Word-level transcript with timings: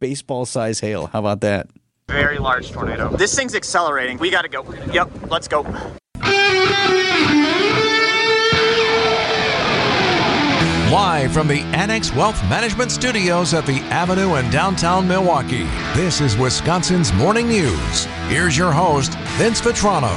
baseball 0.00 0.46
size 0.46 0.80
hail. 0.80 1.06
How 1.06 1.20
about 1.20 1.40
that? 1.40 1.68
Very 2.08 2.38
large 2.38 2.70
tornado. 2.70 3.14
This 3.16 3.34
thing's 3.34 3.54
accelerating. 3.54 4.18
We 4.18 4.30
gotta 4.30 4.48
go. 4.48 4.64
Yep, 4.92 5.30
let's 5.30 5.48
go. 5.48 5.62
Live 10.90 11.32
from 11.32 11.48
the 11.48 11.60
Annex 11.74 12.14
Wealth 12.14 12.42
Management 12.44 12.90
Studios 12.90 13.52
at 13.52 13.66
the 13.66 13.80
Avenue 13.90 14.36
in 14.36 14.48
downtown 14.50 15.06
Milwaukee, 15.06 15.64
this 15.94 16.22
is 16.22 16.34
Wisconsin's 16.38 17.12
Morning 17.12 17.46
News. 17.46 18.06
Here's 18.28 18.56
your 18.56 18.72
host, 18.72 19.12
Vince 19.36 19.60
Vitrano. 19.60 20.08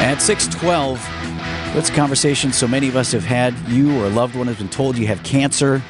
At 0.00 0.22
612, 0.22 1.00
what's 1.74 1.88
a 1.88 1.92
conversation 1.94 2.52
so 2.52 2.68
many 2.68 2.88
of 2.88 2.96
us 2.96 3.12
have 3.12 3.24
had? 3.24 3.58
You 3.68 3.98
or 3.98 4.06
a 4.06 4.10
loved 4.10 4.36
one 4.36 4.46
has 4.46 4.58
been 4.58 4.68
told 4.68 4.98
you 4.98 5.06
have 5.06 5.22
cancer. 5.22 5.82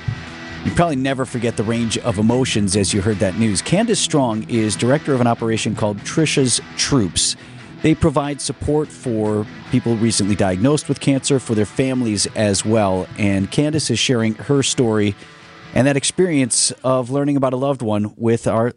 You 0.65 0.71
probably 0.73 0.97
never 0.97 1.25
forget 1.25 1.57
the 1.57 1.65
range 1.65 1.99
of 1.99 2.19
emotions 2.19 2.77
as 2.77 2.95
you 2.95 3.03
heard 3.03 3.17
that 3.17 3.37
news. 3.37 3.61
Candace 3.61 3.99
Strong 3.99 4.49
is 4.49 4.77
director 4.77 5.13
of 5.13 5.21
an 5.21 5.27
operation 5.27 5.75
called 5.75 5.99
Trisha's 5.99 6.61
Troops. 6.77 7.35
They 7.83 7.97
provide 7.97 8.41
support 8.41 8.87
for 8.89 9.45
people 9.73 9.97
recently 9.97 10.37
diagnosed 10.37 10.89
with 10.89 11.01
cancer, 11.01 11.41
for 11.41 11.57
their 11.57 11.67
families 11.67 12.27
as 12.37 12.65
well. 12.65 13.09
And 13.19 13.51
Candace 13.51 13.91
is 13.91 13.99
sharing 13.99 14.35
her 14.35 14.63
story 14.63 15.17
and 15.75 15.85
that 15.89 15.97
experience 15.97 16.71
of 16.85 17.11
learning 17.11 17.37
about 17.37 17.55
a 17.55 17.57
loved 17.57 17.83
one 17.83 18.15
with 18.17 18.47
our 18.47 18.73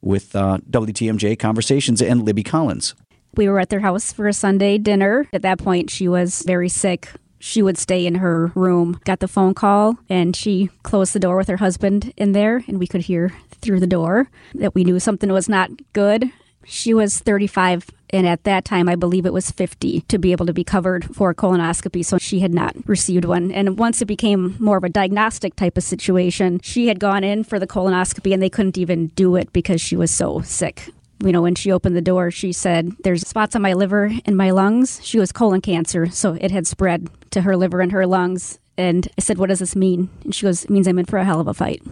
with 0.00 0.34
uh, 0.34 0.56
WTMJ 0.70 1.38
conversations 1.38 2.00
and 2.00 2.22
Libby 2.22 2.42
Collins. 2.42 2.94
We 3.36 3.48
were 3.48 3.60
at 3.60 3.68
their 3.68 3.80
house 3.80 4.12
for 4.12 4.28
a 4.28 4.32
Sunday 4.32 4.78
dinner. 4.78 5.28
At 5.32 5.42
that 5.42 5.58
point, 5.58 5.90
she 5.90 6.08
was 6.08 6.42
very 6.46 6.68
sick. 6.68 7.10
She 7.38 7.62
would 7.62 7.78
stay 7.78 8.06
in 8.06 8.16
her 8.16 8.52
room. 8.54 9.00
Got 9.04 9.20
the 9.20 9.28
phone 9.28 9.54
call, 9.54 9.98
and 10.08 10.36
she 10.36 10.68
closed 10.82 11.14
the 11.14 11.20
door 11.20 11.36
with 11.36 11.48
her 11.48 11.56
husband 11.56 12.12
in 12.16 12.32
there, 12.32 12.64
and 12.68 12.78
we 12.78 12.86
could 12.86 13.02
hear 13.02 13.32
through 13.62 13.80
the 13.80 13.86
door 13.86 14.28
that 14.54 14.74
we 14.74 14.84
knew 14.84 14.98
something 15.00 15.32
was 15.32 15.48
not 15.48 15.70
good. 15.92 16.30
She 16.64 16.92
was 16.92 17.18
35, 17.20 17.90
and 18.10 18.26
at 18.26 18.44
that 18.44 18.64
time, 18.64 18.88
I 18.88 18.94
believe 18.94 19.24
it 19.24 19.32
was 19.32 19.50
50 19.50 20.02
to 20.02 20.18
be 20.18 20.32
able 20.32 20.46
to 20.46 20.52
be 20.52 20.64
covered 20.64 21.14
for 21.14 21.30
a 21.30 21.34
colonoscopy. 21.34 22.04
So 22.04 22.18
she 22.18 22.40
had 22.40 22.52
not 22.52 22.76
received 22.86 23.24
one. 23.24 23.50
And 23.50 23.78
once 23.78 24.02
it 24.02 24.06
became 24.06 24.56
more 24.58 24.76
of 24.76 24.84
a 24.84 24.90
diagnostic 24.90 25.56
type 25.56 25.78
of 25.78 25.82
situation, 25.82 26.60
she 26.62 26.88
had 26.88 27.00
gone 27.00 27.24
in 27.24 27.44
for 27.44 27.58
the 27.58 27.66
colonoscopy 27.66 28.32
and 28.32 28.42
they 28.42 28.50
couldn't 28.50 28.76
even 28.76 29.08
do 29.08 29.36
it 29.36 29.52
because 29.52 29.80
she 29.80 29.96
was 29.96 30.10
so 30.10 30.42
sick. 30.42 30.90
You 31.22 31.32
know, 31.32 31.42
when 31.42 31.54
she 31.54 31.70
opened 31.70 31.96
the 31.96 32.00
door, 32.00 32.30
she 32.30 32.52
said, 32.52 32.92
There's 33.04 33.26
spots 33.26 33.54
on 33.54 33.62
my 33.62 33.74
liver 33.74 34.10
and 34.24 34.36
my 34.36 34.50
lungs. 34.50 35.00
She 35.04 35.18
was 35.18 35.32
colon 35.32 35.60
cancer, 35.60 36.06
so 36.10 36.32
it 36.40 36.50
had 36.50 36.66
spread 36.66 37.10
to 37.30 37.42
her 37.42 37.56
liver 37.56 37.80
and 37.80 37.92
her 37.92 38.06
lungs. 38.06 38.58
And 38.78 39.06
I 39.18 39.20
said, 39.20 39.36
What 39.36 39.50
does 39.50 39.58
this 39.58 39.76
mean? 39.76 40.08
And 40.24 40.34
she 40.34 40.46
goes, 40.46 40.64
It 40.64 40.70
means 40.70 40.88
I'm 40.88 40.98
in 40.98 41.04
for 41.04 41.18
a 41.18 41.24
hell 41.24 41.40
of 41.40 41.46
a 41.46 41.54
fight. 41.54 41.82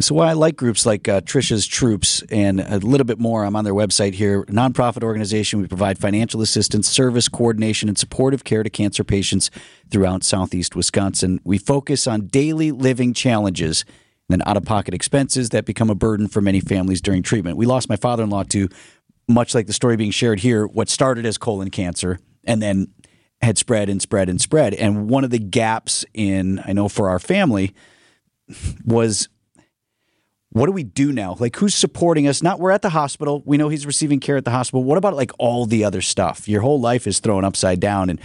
So 0.00 0.14
why 0.14 0.30
I 0.30 0.32
like 0.32 0.56
groups 0.56 0.86
like 0.86 1.08
uh, 1.08 1.20
Trisha's 1.20 1.66
Troops 1.66 2.22
and 2.30 2.58
a 2.58 2.78
little 2.78 3.04
bit 3.04 3.18
more. 3.18 3.44
I'm 3.44 3.54
on 3.54 3.64
their 3.64 3.74
website 3.74 4.14
here. 4.14 4.44
Nonprofit 4.44 5.02
organization. 5.02 5.60
We 5.60 5.68
provide 5.68 5.98
financial 5.98 6.40
assistance, 6.40 6.88
service 6.88 7.28
coordination, 7.28 7.86
and 7.86 7.98
supportive 7.98 8.42
care 8.42 8.62
to 8.62 8.70
cancer 8.70 9.04
patients 9.04 9.50
throughout 9.90 10.24
Southeast 10.24 10.74
Wisconsin. 10.74 11.38
We 11.44 11.58
focus 11.58 12.06
on 12.06 12.28
daily 12.28 12.72
living 12.72 13.12
challenges 13.12 13.84
then 14.32 14.42
out-of-pocket 14.46 14.94
expenses 14.94 15.50
that 15.50 15.64
become 15.64 15.90
a 15.90 15.94
burden 15.94 16.28
for 16.28 16.40
many 16.40 16.60
families 16.60 17.00
during 17.00 17.22
treatment. 17.22 17.56
We 17.56 17.66
lost 17.66 17.88
my 17.88 17.96
father-in-law 17.96 18.44
to, 18.44 18.68
much 19.28 19.54
like 19.54 19.66
the 19.66 19.72
story 19.72 19.96
being 19.96 20.10
shared 20.10 20.40
here, 20.40 20.66
what 20.66 20.88
started 20.88 21.26
as 21.26 21.38
colon 21.38 21.70
cancer 21.70 22.18
and 22.44 22.62
then 22.62 22.88
had 23.42 23.58
spread 23.58 23.88
and 23.88 24.02
spread 24.02 24.28
and 24.28 24.40
spread. 24.40 24.74
And 24.74 25.08
one 25.08 25.24
of 25.24 25.30
the 25.30 25.38
gaps 25.38 26.04
in, 26.12 26.60
I 26.66 26.72
know 26.72 26.88
for 26.88 27.08
our 27.08 27.18
family, 27.18 27.74
was 28.84 29.28
what 30.52 30.66
do 30.66 30.72
we 30.72 30.82
do 30.82 31.12
now? 31.12 31.36
Like, 31.38 31.56
who's 31.56 31.74
supporting 31.74 32.26
us? 32.26 32.42
Not 32.42 32.58
we're 32.58 32.72
at 32.72 32.82
the 32.82 32.90
hospital. 32.90 33.42
We 33.46 33.56
know 33.56 33.68
he's 33.68 33.86
receiving 33.86 34.18
care 34.18 34.36
at 34.36 34.44
the 34.44 34.50
hospital. 34.50 34.82
What 34.82 34.98
about 34.98 35.14
like 35.14 35.30
all 35.38 35.64
the 35.64 35.84
other 35.84 36.02
stuff? 36.02 36.48
Your 36.48 36.60
whole 36.60 36.80
life 36.80 37.06
is 37.06 37.20
thrown 37.20 37.44
upside 37.44 37.78
down. 37.78 38.10
And 38.10 38.20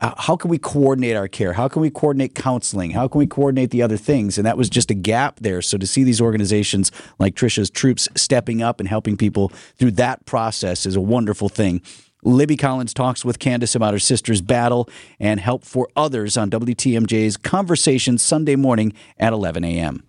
Uh, 0.00 0.14
how 0.16 0.36
can 0.36 0.50
we 0.50 0.58
coordinate 0.58 1.16
our 1.16 1.28
care? 1.28 1.52
How 1.52 1.68
can 1.68 1.80
we 1.80 1.90
coordinate 1.90 2.34
counseling? 2.34 2.90
How 2.90 3.08
can 3.08 3.18
we 3.18 3.26
coordinate 3.26 3.70
the 3.70 3.82
other 3.82 3.96
things? 3.96 4.36
And 4.36 4.46
that 4.46 4.56
was 4.56 4.68
just 4.68 4.90
a 4.90 4.94
gap 4.94 5.40
there. 5.40 5.62
So 5.62 5.78
to 5.78 5.86
see 5.86 6.02
these 6.04 6.20
organizations 6.20 6.90
like 7.18 7.34
Trisha's 7.34 7.70
Troops 7.70 8.08
stepping 8.16 8.62
up 8.62 8.80
and 8.80 8.88
helping 8.88 9.16
people 9.16 9.48
through 9.76 9.92
that 9.92 10.26
process 10.26 10.86
is 10.86 10.96
a 10.96 11.00
wonderful 11.00 11.48
thing. 11.48 11.82
Libby 12.22 12.56
Collins 12.56 12.92
talks 12.92 13.24
with 13.24 13.38
Candace 13.38 13.76
about 13.76 13.92
her 13.92 14.00
sister's 14.00 14.40
battle 14.40 14.88
and 15.20 15.38
help 15.38 15.64
for 15.64 15.88
others 15.94 16.36
on 16.36 16.50
WTMJ's 16.50 17.36
Conversation 17.36 18.18
Sunday 18.18 18.56
morning 18.56 18.92
at 19.18 19.32
11 19.32 19.62
a.m. 19.64 20.02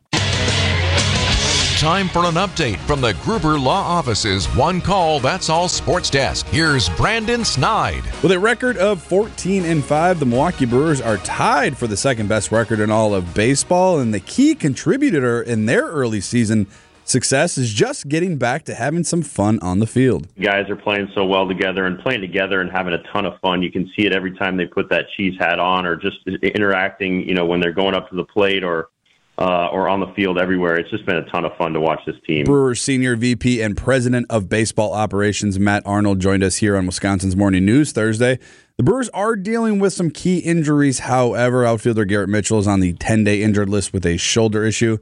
Time 1.78 2.10
for 2.10 2.26
an 2.26 2.34
update 2.34 2.80
from 2.88 3.02
the 3.02 3.14
Gruber 3.22 3.60
Law 3.60 3.84
Office's 3.84 4.48
One 4.56 4.82
Call 4.82 5.20
That's 5.20 5.48
All 5.48 5.68
Sports 5.68 6.10
Desk. 6.10 6.48
Here's 6.48 6.90
Brandon 6.90 7.46
Snide. 7.46 8.02
With 8.24 8.32
a 8.32 8.40
record 8.40 8.78
of 8.78 9.00
14 9.04 9.64
and 9.64 9.86
5, 9.86 10.20
the 10.20 10.26
Milwaukee 10.26 10.66
Brewers 10.66 11.02
are 11.02 11.18
tied 11.18 11.78
for 11.78 11.86
the 11.86 11.96
second 11.96 12.30
best 12.30 12.52
record 12.52 12.80
in 12.80 12.90
all 12.90 13.14
of 13.14 13.32
baseball, 13.36 14.00
and 14.00 14.12
the 14.12 14.20
key 14.20 14.56
contributor 14.56 15.40
in 15.44 15.68
their 15.68 15.84
early 15.84 16.20
season 16.20 16.66
success 17.04 17.60
is 17.60 17.72
just 17.72 18.08
getting 18.08 18.38
back 18.38 18.64
to 18.64 18.74
having 18.74 19.04
some 19.04 19.22
fun 19.22 19.60
on 19.60 19.78
the 19.78 19.86
field. 19.86 20.28
Guys 20.42 20.72
are 20.72 20.76
playing 20.76 21.12
so 21.14 21.26
well 21.26 21.48
together 21.48 21.86
and 21.86 22.00
playing 22.00 22.22
together 22.22 22.60
and 22.60 22.72
having 22.72 22.94
a 22.94 23.04
ton 23.14 23.28
of 23.28 23.40
fun. 23.40 23.62
You 23.62 23.72
can 23.72 23.88
see 23.96 24.08
it 24.08 24.14
every 24.14 24.36
time 24.36 24.58
they 24.58 24.66
put 24.66 24.90
that 24.90 25.06
cheese 25.16 25.36
hat 25.40 25.60
on 25.60 25.86
or 25.86 25.96
just 25.96 26.18
interacting, 26.26 27.22
you 27.30 27.36
know, 27.36 27.46
when 27.46 27.60
they're 27.60 27.72
going 27.72 27.94
up 27.94 28.10
to 28.10 28.16
the 28.16 28.26
plate 28.26 28.64
or 28.64 28.90
uh, 29.38 29.68
or 29.68 29.88
on 29.88 30.00
the 30.00 30.08
field 30.16 30.40
everywhere. 30.40 30.76
It's 30.76 30.90
just 30.90 31.06
been 31.06 31.18
a 31.18 31.30
ton 31.30 31.46
of 31.46 31.56
fun 31.58 31.74
to 31.74 31.80
watch 31.80 32.00
this 32.06 32.16
team. 32.26 32.46
Brewers 32.46 32.82
senior 32.82 33.16
VP 33.16 33.62
and 33.62 33.78
president 33.78 34.26
of 34.30 34.50
baseball 34.50 34.94
operations 34.94 35.60
Matt 35.60 35.84
Arnold 35.86 36.20
joined 36.20 36.44
us 36.44 36.58
here 36.58 36.76
on 36.76 36.86
Wisconsin's 36.86 37.36
Morning 37.36 37.66
News 37.66 37.92
Thursday. 37.92 38.40
The 38.78 38.84
Brewers 38.84 39.10
are 39.10 39.36
dealing 39.36 39.80
with 39.80 39.94
some 39.94 40.10
key 40.10 40.40
injuries. 40.40 41.00
However, 41.00 41.66
outfielder 41.66 42.06
Garrett 42.06 42.30
Mitchell 42.30 42.60
is 42.60 42.68
on 42.68 42.80
the 42.80 42.94
10 42.94 43.24
day 43.24 43.42
injured 43.42 43.70
list 43.70 43.94
with 43.94 44.06
a 44.06 44.18
shoulder 44.18 44.64
issue, 44.64 44.98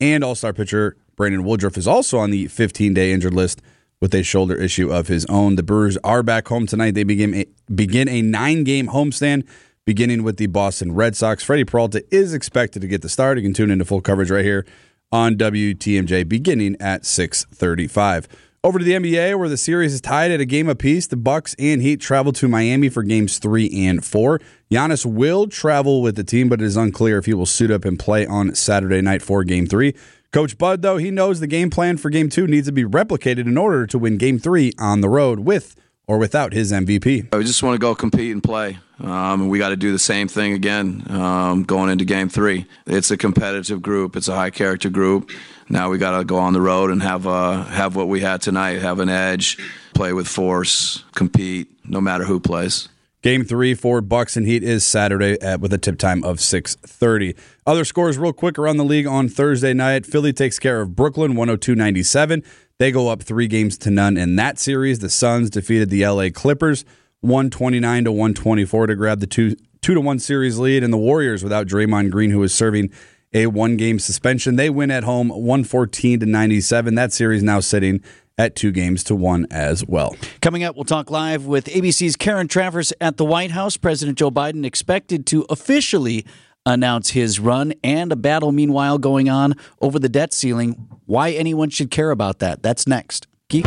and 0.00 0.22
all 0.22 0.34
star 0.34 0.52
pitcher 0.52 0.96
Brandon 1.16 1.44
Woodruff 1.44 1.76
is 1.76 1.86
also 1.86 2.18
on 2.18 2.30
the 2.30 2.46
15 2.46 2.94
day 2.94 3.12
injured 3.12 3.34
list 3.34 3.60
with 4.00 4.14
a 4.14 4.22
shoulder 4.22 4.54
issue 4.54 4.90
of 4.90 5.08
his 5.08 5.26
own. 5.26 5.56
The 5.56 5.62
Brewers 5.62 5.98
are 5.98 6.22
back 6.22 6.48
home 6.48 6.66
tonight. 6.66 6.94
They 6.94 7.04
begin 7.04 7.34
a, 7.34 7.46
begin 7.72 8.08
a 8.08 8.22
nine 8.22 8.64
game 8.64 8.88
homestand 8.88 9.46
beginning 9.90 10.22
with 10.22 10.36
the 10.36 10.46
Boston 10.46 10.92
Red 10.92 11.16
Sox. 11.16 11.42
Freddie 11.42 11.64
Peralta 11.64 12.04
is 12.14 12.32
expected 12.32 12.80
to 12.80 12.86
get 12.86 13.02
the 13.02 13.08
start. 13.08 13.38
You 13.38 13.42
can 13.42 13.52
tune 13.52 13.72
into 13.72 13.84
full 13.84 14.00
coverage 14.00 14.30
right 14.30 14.44
here 14.44 14.64
on 15.10 15.34
WTMJ 15.34 16.28
beginning 16.28 16.76
at 16.78 17.04
6:35. 17.04 18.28
Over 18.62 18.78
to 18.78 18.84
the 18.84 18.92
NBA, 18.94 19.36
where 19.36 19.48
the 19.48 19.56
series 19.56 19.92
is 19.92 20.00
tied 20.00 20.30
at 20.30 20.40
a 20.40 20.44
game 20.44 20.68
apiece. 20.68 21.08
The 21.08 21.16
Bucks 21.16 21.56
and 21.58 21.82
Heat 21.82 22.00
travel 22.00 22.32
to 22.34 22.46
Miami 22.46 22.88
for 22.88 23.02
games 23.02 23.38
three 23.38 23.68
and 23.84 24.04
four. 24.04 24.40
Giannis 24.70 25.04
will 25.04 25.48
travel 25.48 26.02
with 26.02 26.14
the 26.14 26.22
team, 26.22 26.48
but 26.48 26.62
it 26.62 26.66
is 26.66 26.76
unclear 26.76 27.18
if 27.18 27.26
he 27.26 27.34
will 27.34 27.44
suit 27.44 27.72
up 27.72 27.84
and 27.84 27.98
play 27.98 28.24
on 28.24 28.54
Saturday 28.54 29.00
night 29.00 29.22
for 29.22 29.42
game 29.42 29.66
three. 29.66 29.92
Coach 30.30 30.56
Bud, 30.56 30.82
though, 30.82 30.98
he 30.98 31.10
knows 31.10 31.40
the 31.40 31.48
game 31.48 31.68
plan 31.68 31.96
for 31.96 32.10
game 32.10 32.28
two 32.28 32.46
needs 32.46 32.68
to 32.68 32.72
be 32.72 32.84
replicated 32.84 33.46
in 33.48 33.58
order 33.58 33.88
to 33.88 33.98
win 33.98 34.18
game 34.18 34.38
three 34.38 34.72
on 34.78 35.00
the 35.00 35.08
road 35.08 35.40
with 35.40 35.74
or 36.10 36.18
without 36.18 36.52
his 36.52 36.72
MVP. 36.72 37.32
I 37.32 37.42
just 37.42 37.62
want 37.62 37.76
to 37.76 37.78
go 37.78 37.94
compete 37.94 38.32
and 38.32 38.42
play. 38.42 38.78
Um, 38.98 39.48
we 39.48 39.60
got 39.60 39.68
to 39.68 39.76
do 39.76 39.92
the 39.92 39.98
same 39.98 40.26
thing 40.26 40.54
again 40.54 41.06
um, 41.08 41.62
going 41.62 41.88
into 41.88 42.04
game 42.04 42.28
three. 42.28 42.66
It's 42.84 43.12
a 43.12 43.16
competitive 43.16 43.80
group, 43.80 44.16
it's 44.16 44.26
a 44.26 44.34
high 44.34 44.50
character 44.50 44.90
group. 44.90 45.30
Now 45.68 45.88
we 45.88 45.98
got 45.98 46.18
to 46.18 46.24
go 46.24 46.38
on 46.38 46.52
the 46.52 46.60
road 46.60 46.90
and 46.90 47.00
have 47.00 47.28
uh, 47.28 47.62
have 47.62 47.94
what 47.94 48.08
we 48.08 48.18
had 48.18 48.42
tonight, 48.42 48.80
have 48.80 48.98
an 48.98 49.08
edge, 49.08 49.56
play 49.94 50.12
with 50.12 50.26
force, 50.26 51.04
compete, 51.14 51.68
no 51.84 52.00
matter 52.00 52.24
who 52.24 52.40
plays. 52.40 52.88
Game 53.22 53.44
three 53.44 53.74
for 53.74 54.00
Bucks 54.00 54.38
and 54.38 54.46
Heat 54.46 54.62
is 54.62 54.82
Saturday 54.82 55.38
at, 55.42 55.60
with 55.60 55.74
a 55.74 55.78
tip 55.78 55.98
time 55.98 56.24
of 56.24 56.38
6.30. 56.38 57.36
Other 57.66 57.84
scores 57.84 58.16
real 58.16 58.32
quick 58.32 58.58
around 58.58 58.78
the 58.78 58.84
league 58.84 59.06
on 59.06 59.28
Thursday 59.28 59.74
night. 59.74 60.06
Philly 60.06 60.32
takes 60.32 60.58
care 60.58 60.80
of 60.80 60.96
Brooklyn 60.96 61.34
102-97. 61.34 62.42
They 62.78 62.90
go 62.90 63.08
up 63.08 63.22
three 63.22 63.46
games 63.46 63.76
to 63.78 63.90
none 63.90 64.16
in 64.16 64.36
that 64.36 64.58
series. 64.58 65.00
The 65.00 65.10
Suns 65.10 65.50
defeated 65.50 65.90
the 65.90 66.06
LA 66.06 66.30
Clippers 66.32 66.86
129 67.20 68.04
to 68.04 68.12
124 68.12 68.86
to 68.86 68.94
grab 68.94 69.20
the 69.20 69.26
two 69.26 69.54
two 69.82 69.92
to 69.92 70.00
one 70.00 70.18
series 70.18 70.58
lead. 70.58 70.82
And 70.82 70.90
the 70.90 70.96
Warriors, 70.96 71.44
without 71.44 71.66
Draymond 71.66 72.10
Green, 72.10 72.30
who 72.30 72.42
is 72.42 72.54
serving 72.54 72.90
a 73.34 73.48
one 73.48 73.76
game 73.76 73.98
suspension, 73.98 74.56
they 74.56 74.70
win 74.70 74.90
at 74.90 75.04
home 75.04 75.28
114 75.28 76.20
to 76.20 76.26
97. 76.26 76.94
That 76.94 77.12
series 77.12 77.42
now 77.42 77.60
sitting 77.60 78.02
at 78.40 78.56
two 78.56 78.72
games 78.72 79.04
to 79.04 79.14
one 79.14 79.46
as 79.50 79.84
well. 79.86 80.16
Coming 80.40 80.64
up, 80.64 80.74
we'll 80.74 80.84
talk 80.84 81.10
live 81.10 81.44
with 81.44 81.66
ABC's 81.66 82.16
Karen 82.16 82.48
Travers 82.48 82.90
at 82.98 83.18
the 83.18 83.24
White 83.24 83.50
House. 83.50 83.76
President 83.76 84.16
Joe 84.16 84.30
Biden 84.30 84.64
expected 84.64 85.26
to 85.26 85.44
officially 85.50 86.24
announce 86.64 87.10
his 87.10 87.38
run 87.38 87.74
and 87.84 88.10
a 88.10 88.16
battle 88.16 88.50
meanwhile 88.50 88.96
going 88.96 89.28
on 89.28 89.54
over 89.82 89.98
the 89.98 90.08
debt 90.08 90.32
ceiling. 90.32 90.88
Why 91.04 91.32
anyone 91.32 91.68
should 91.68 91.90
care 91.90 92.10
about 92.10 92.38
that? 92.38 92.62
That's 92.62 92.86
next. 92.86 93.26
Keep- 93.50 93.66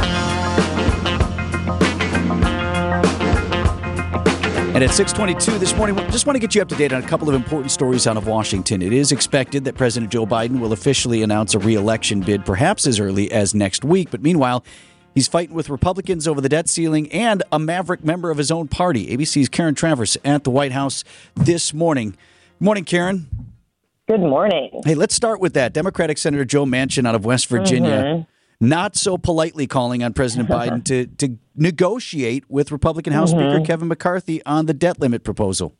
And 4.74 4.84
at 4.84 4.90
622 4.90 5.60
this 5.60 5.76
morning, 5.76 5.96
we 5.96 6.02
just 6.06 6.26
want 6.26 6.36
to 6.36 6.40
get 6.40 6.56
you 6.56 6.62
up 6.64 6.68
to 6.70 6.76
date 6.76 6.92
on 6.92 7.04
a 7.04 7.08
couple 7.08 7.30
of 7.30 7.36
important 7.36 7.70
stories 7.70 8.08
out 8.08 8.18
of 8.18 8.26
Washington. 8.26 8.82
It 8.82 8.92
is 8.92 9.12
expected 9.12 9.66
that 9.66 9.76
President 9.76 10.12
Joe 10.12 10.26
Biden 10.26 10.60
will 10.60 10.74
officially 10.74 11.22
announce 11.22 11.54
a 11.54 11.60
reelection 11.60 12.22
bid 12.22 12.44
perhaps 12.44 12.88
as 12.88 13.00
early 13.00 13.32
as 13.32 13.54
next 13.54 13.86
week. 13.86 14.10
But 14.10 14.24
meanwhile, 14.24 14.66
he's 15.14 15.28
fighting 15.28 15.56
with 15.56 15.70
Republicans 15.70 16.28
over 16.28 16.42
the 16.42 16.50
debt 16.50 16.70
ceiling 16.70 17.12
and 17.12 17.44
a 17.52 17.60
maverick 17.60 18.04
member 18.04 18.32
of 18.32 18.40
his 18.40 18.50
own 18.50 18.68
party. 18.68 19.16
ABC's 19.16 19.48
Karen 19.48 19.76
Travers 19.76 20.18
at 20.26 20.44
the 20.44 20.50
White 20.50 20.72
House 20.72 21.04
this 21.36 21.72
morning. 21.72 22.18
Good 22.58 22.66
morning, 22.66 22.86
Karen. 22.86 23.28
Good 24.08 24.22
morning. 24.22 24.82
Hey, 24.84 24.96
let's 24.96 25.14
start 25.14 25.40
with 25.40 25.54
that. 25.54 25.74
Democratic 25.74 26.18
Senator 26.18 26.46
Joe 26.46 26.66
Manchin 26.66 27.08
out 27.08 27.14
of 27.14 27.26
West 27.26 27.46
Virginia. 27.46 27.92
Mm-hmm 27.92 28.22
not 28.60 28.96
so 28.96 29.18
politely 29.18 29.68
calling 29.68 30.04
on 30.04 30.14
President 30.14 30.50
Biden 30.58 30.84
to, 30.86 31.08
to 31.08 31.38
negotiate 31.56 32.50
with 32.50 32.72
Republican 32.72 33.14
House 33.14 33.34
mm-hmm. 33.34 33.52
Speaker 33.52 33.66
Kevin 33.66 33.88
McCarthy 33.88 34.44
on 34.46 34.66
the 34.66 34.74
debt 34.74 35.00
limit 35.00 35.24
proposal. 35.24 35.76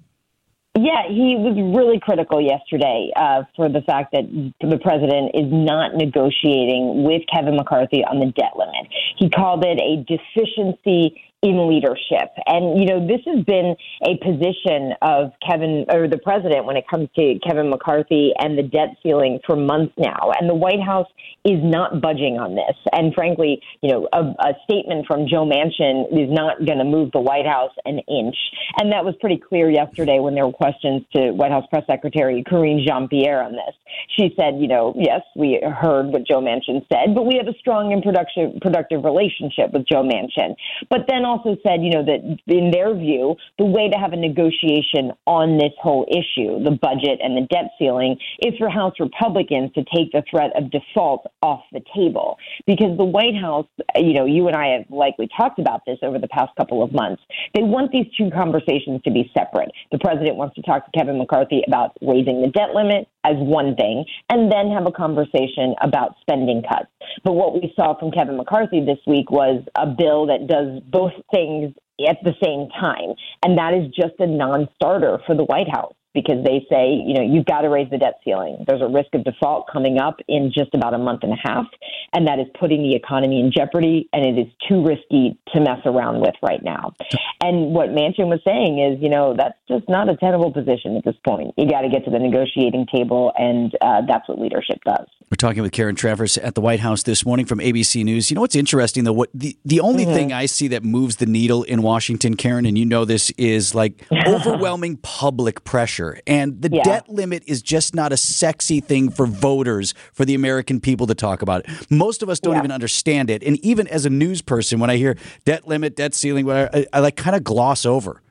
Yeah, 0.76 1.06
he 1.08 1.38
was 1.38 1.54
really 1.78 2.00
critical 2.00 2.42
yesterday 2.42 3.12
uh, 3.16 3.44
for 3.56 3.70
the 3.70 3.82
fact 3.82 4.12
that 4.14 4.26
the 4.60 4.80
president 4.80 5.30
is 5.36 5.46
not 5.52 5.94
negotiating 5.94 7.04
with 7.04 7.22
Kevin 7.32 7.56
McCarthy 7.56 8.04
on 8.04 8.18
the 8.18 8.34
debt 8.34 8.58
limit. 8.58 8.90
He 9.20 9.30
called 9.30 9.64
it 9.64 9.78
a 9.78 10.02
deficiency 10.10 11.22
in 11.44 11.68
leadership. 11.68 12.32
And, 12.48 12.80
you 12.80 12.86
know, 12.86 13.06
this 13.06 13.20
has 13.28 13.44
been 13.44 13.76
a 14.02 14.18
position 14.24 14.94
of 15.02 15.32
Kevin 15.46 15.86
or 15.90 16.08
the 16.08 16.18
president 16.18 16.66
when 16.66 16.78
it 16.78 16.86
comes 16.90 17.10
to 17.18 17.38
Kevin 17.46 17.70
McCarthy 17.70 18.32
and 18.40 18.58
the 18.58 18.64
debt 18.64 18.96
ceiling 19.04 19.40
for 19.46 19.58
months 19.58 19.94
now. 19.98 20.32
And 20.40 20.50
the 20.50 20.56
White 20.56 20.82
House 20.82 21.08
is 21.44 21.60
not 21.62 22.00
budging 22.02 22.40
on 22.40 22.56
this. 22.56 22.76
And 22.94 23.14
frankly, 23.14 23.62
you 23.82 23.92
know, 23.92 24.08
a, 24.14 24.22
a 24.40 24.54
statement 24.64 25.06
from 25.06 25.28
Joe 25.28 25.46
Manchin 25.46 26.08
is 26.14 26.32
not 26.32 26.66
going 26.66 26.80
to 26.80 26.86
move 26.86 27.12
the 27.12 27.20
White 27.20 27.46
House 27.46 27.72
an 27.84 28.00
inch. 28.08 28.36
And 28.80 28.92
that 28.94 29.04
was 29.04 29.14
pretty 29.20 29.38
clear 29.38 29.70
yesterday 29.70 30.20
when 30.20 30.36
there 30.36 30.46
were 30.46 30.54
questions 30.54 31.04
to 31.14 31.32
White 31.32 31.52
House 31.52 31.66
Press 31.70 31.84
Secretary 31.88 32.42
Karine 32.48 32.86
Jean 32.88 33.10
Pierre 33.10 33.44
on 33.44 33.52
this. 33.52 33.76
She 34.16 34.34
said, 34.40 34.60
you 34.60 34.68
know, 34.68 34.96
yes, 34.98 35.22
we 35.36 35.62
heard 35.62 36.08
what 36.08 36.26
Joe 36.26 36.40
Manchin 36.40 36.88
said, 36.88 37.14
but 37.14 37.26
we 37.26 37.36
have 37.36 37.48
a 37.48 37.58
strong 37.60 37.92
and 37.92 38.02
productive, 38.02 38.60
productive 38.62 39.04
relationship 39.04 39.74
with 39.74 39.86
Joe 39.86 40.04
Manchin. 40.04 40.56
But 40.90 41.06
then 41.10 41.26
also 41.34 41.58
said, 41.64 41.82
you 41.82 41.90
know, 41.90 42.06
that 42.06 42.22
in 42.48 42.72
their 42.72 42.94
view, 42.96 43.36
the 43.58 43.66
way 43.66 43.90
to 43.90 43.98
have 43.98 44.14
a 44.14 44.18
negotiation 44.18 45.12
on 45.26 45.58
this 45.58 45.74
whole 45.82 46.06
issue, 46.10 46.64
the 46.64 46.78
budget 46.82 47.20
and 47.22 47.36
the 47.36 47.48
debt 47.50 47.72
ceiling, 47.80 48.18
is 48.40 48.54
for 48.58 48.70
House 48.70 48.94
Republicans 49.00 49.72
to 49.74 49.84
take 49.96 50.12
the 50.12 50.24
threat 50.30 50.52
of 50.56 50.70
default 50.72 51.26
off 51.42 51.62
the 51.72 51.82
table. 51.96 52.38
Because 52.68 52.98
the 52.98 53.04
White 53.04 53.36
House, 53.36 53.68
you 53.96 54.14
know, 54.14 54.26
you 54.26 54.48
and 54.48 54.56
I 54.56 54.78
have 54.78 54.86
likely 54.90 55.28
talked 55.36 55.60
about 55.60 55.82
this 55.86 55.98
over 56.04 56.20
the 56.20 56.28
past 56.28 56.52
couple 56.56 56.84
of 56.84 56.94
months. 56.94 57.24
They 57.56 57.64
want 57.64 57.92
these 57.92 58.08
two 58.18 58.30
conversations 58.32 59.02
to 59.04 59.12
be 59.12 59.32
separate. 59.38 59.72
The 59.92 60.00
president 60.00 60.36
wants 60.36 60.56
to 60.56 60.62
talk 60.62 60.86
to 60.86 60.92
Kevin 60.98 61.18
McCarthy 61.18 61.64
about 61.68 61.98
raising 62.02 62.42
the 62.42 62.50
debt 62.50 62.76
limit 62.76 63.08
as 63.24 63.36
one 63.38 63.76
thing, 63.76 64.06
and 64.30 64.52
then 64.52 64.72
have 64.72 64.86
a 64.86 64.92
conversation 64.92 65.76
about 65.82 66.16
spending 66.22 66.64
cuts. 66.64 66.90
But 67.24 67.34
what 67.34 67.54
we 67.54 67.74
saw 67.76 67.98
from 67.98 68.12
Kevin 68.12 68.38
McCarthy 68.38 68.84
this 68.84 69.00
week 69.08 69.32
was 69.32 69.64
a 69.76 69.88
bill 69.88 70.28
that 70.28 70.48
does 70.48 70.82
both 70.92 71.14
things 71.34 71.74
at 72.08 72.18
the 72.24 72.34
same 72.44 72.70
time. 72.80 73.14
And 73.44 73.58
that 73.58 73.74
is 73.74 73.88
just 73.96 74.20
a 74.20 74.28
non 74.28 74.68
starter 74.76 75.20
for 75.26 75.36
the 75.36 75.44
White 75.44 75.70
House 75.70 75.94
because 76.14 76.44
they 76.44 76.66
say, 76.70 76.94
you 76.94 77.14
know, 77.14 77.22
you've 77.22 77.46
got 77.46 77.62
to 77.62 77.70
raise 77.70 77.90
the 77.90 77.98
debt 77.98 78.20
ceiling. 78.24 78.64
There's 78.68 78.82
a 78.82 78.88
risk 78.88 79.14
of 79.14 79.24
default 79.24 79.68
coming 79.72 79.98
up 79.98 80.20
in 80.28 80.52
just 80.54 80.74
about 80.74 80.94
a 80.94 80.98
month 80.98 81.24
and 81.24 81.34
a 81.34 81.42
half, 81.42 81.66
and 82.14 82.28
that 82.28 82.40
is 82.40 82.48
putting 82.60 82.84
the 82.84 82.96
economy 82.96 83.40
in 83.40 83.52
jeopardy, 83.52 84.10
and 84.14 84.26
it 84.26 84.40
is 84.40 84.48
too 84.68 84.84
risky 84.84 85.38
to 85.54 85.60
mess 85.60 85.80
around 85.86 86.22
with 86.22 86.36
right 86.42 86.64
now. 86.64 86.94
And 87.42 87.74
what 87.74 87.90
Manchin 87.90 88.28
was 88.28 88.40
saying 88.46 88.80
is, 88.80 89.02
you 89.02 89.10
know, 89.10 89.36
that's 89.36 89.58
just 89.68 89.90
not 89.90 90.10
a 90.10 90.16
tenable 90.16 90.52
position 90.52 90.96
at 90.98 91.04
this 91.04 91.16
point. 91.26 91.54
You 91.58 91.70
got 91.70 91.82
to 91.82 91.90
get 91.90 92.06
to 92.06 92.12
the 92.12 92.20
negotiating 92.20 92.88
table, 92.94 93.34
and 93.38 93.74
uh, 93.82 94.02
that's 94.08 94.28
what 94.30 94.40
leadership 94.40 94.80
does. 94.86 95.08
We're 95.30 95.36
talking 95.38 95.64
with 95.64 95.72
Karen 95.72 95.96
Travers 95.96 96.38
at 96.38 96.56
the 96.56 96.62
White 96.62 96.80
House 96.80 97.04
this 97.04 97.26
morning 97.26 97.46
from 97.46 97.60
ABC 97.60 98.04
News. 98.04 98.30
You 98.30 98.36
know 98.36 98.42
what's 98.42 98.56
interesting 98.56 99.04
though? 99.04 99.14
What 99.14 99.30
the, 99.34 99.58
the 99.66 99.80
only 99.80 100.06
mm-hmm. 100.06 100.14
thing 100.14 100.34
I 100.34 100.46
see 100.46 100.68
that 100.70 100.84
moves 100.84 101.16
the 101.16 101.26
needle 101.26 101.64
in 101.64 101.82
Washington, 101.82 102.36
Karen, 102.36 102.66
and 102.66 102.78
you 102.78 102.86
know 102.86 103.06
this, 103.06 103.32
is 103.32 103.74
like 103.74 104.06
overwhelming 104.28 104.98
public 104.98 105.64
pressure. 105.64 106.20
And 106.28 106.62
the 106.62 106.70
yeah. 106.72 106.84
debt 106.84 107.10
limit 107.10 107.44
is 107.48 107.62
just 107.62 107.96
not 107.96 108.12
a 108.12 108.18
sexy 108.18 108.80
thing 108.80 109.10
for 109.10 109.26
voters, 109.26 109.94
for 110.14 110.26
the 110.26 110.36
American 110.36 110.80
people 110.80 111.08
to 111.08 111.16
talk 111.16 111.42
about. 111.42 111.68
It. 111.68 111.92
Most 111.92 112.22
of 112.22 112.30
us 112.30 112.40
don't 112.40 112.54
yeah. 112.54 112.60
even 112.60 112.72
understand 112.72 113.30
it. 113.30 113.44
And 113.44 113.58
even 113.66 113.88
as 113.88 114.06
a 114.06 114.10
news 114.10 114.42
person, 114.42 114.80
when 114.80 114.90
I 114.90 114.98
hear 114.98 115.18
debt 115.46 115.68
limit, 115.68 115.96
debt 115.96 116.14
ceiling, 116.14 116.46
whatever, 116.46 116.70
I, 116.74 116.86
I 116.94 117.00
like 117.00 117.16
kind 117.16 117.36
of 117.36 117.44
gloss 117.44 117.86
over. 117.86 118.22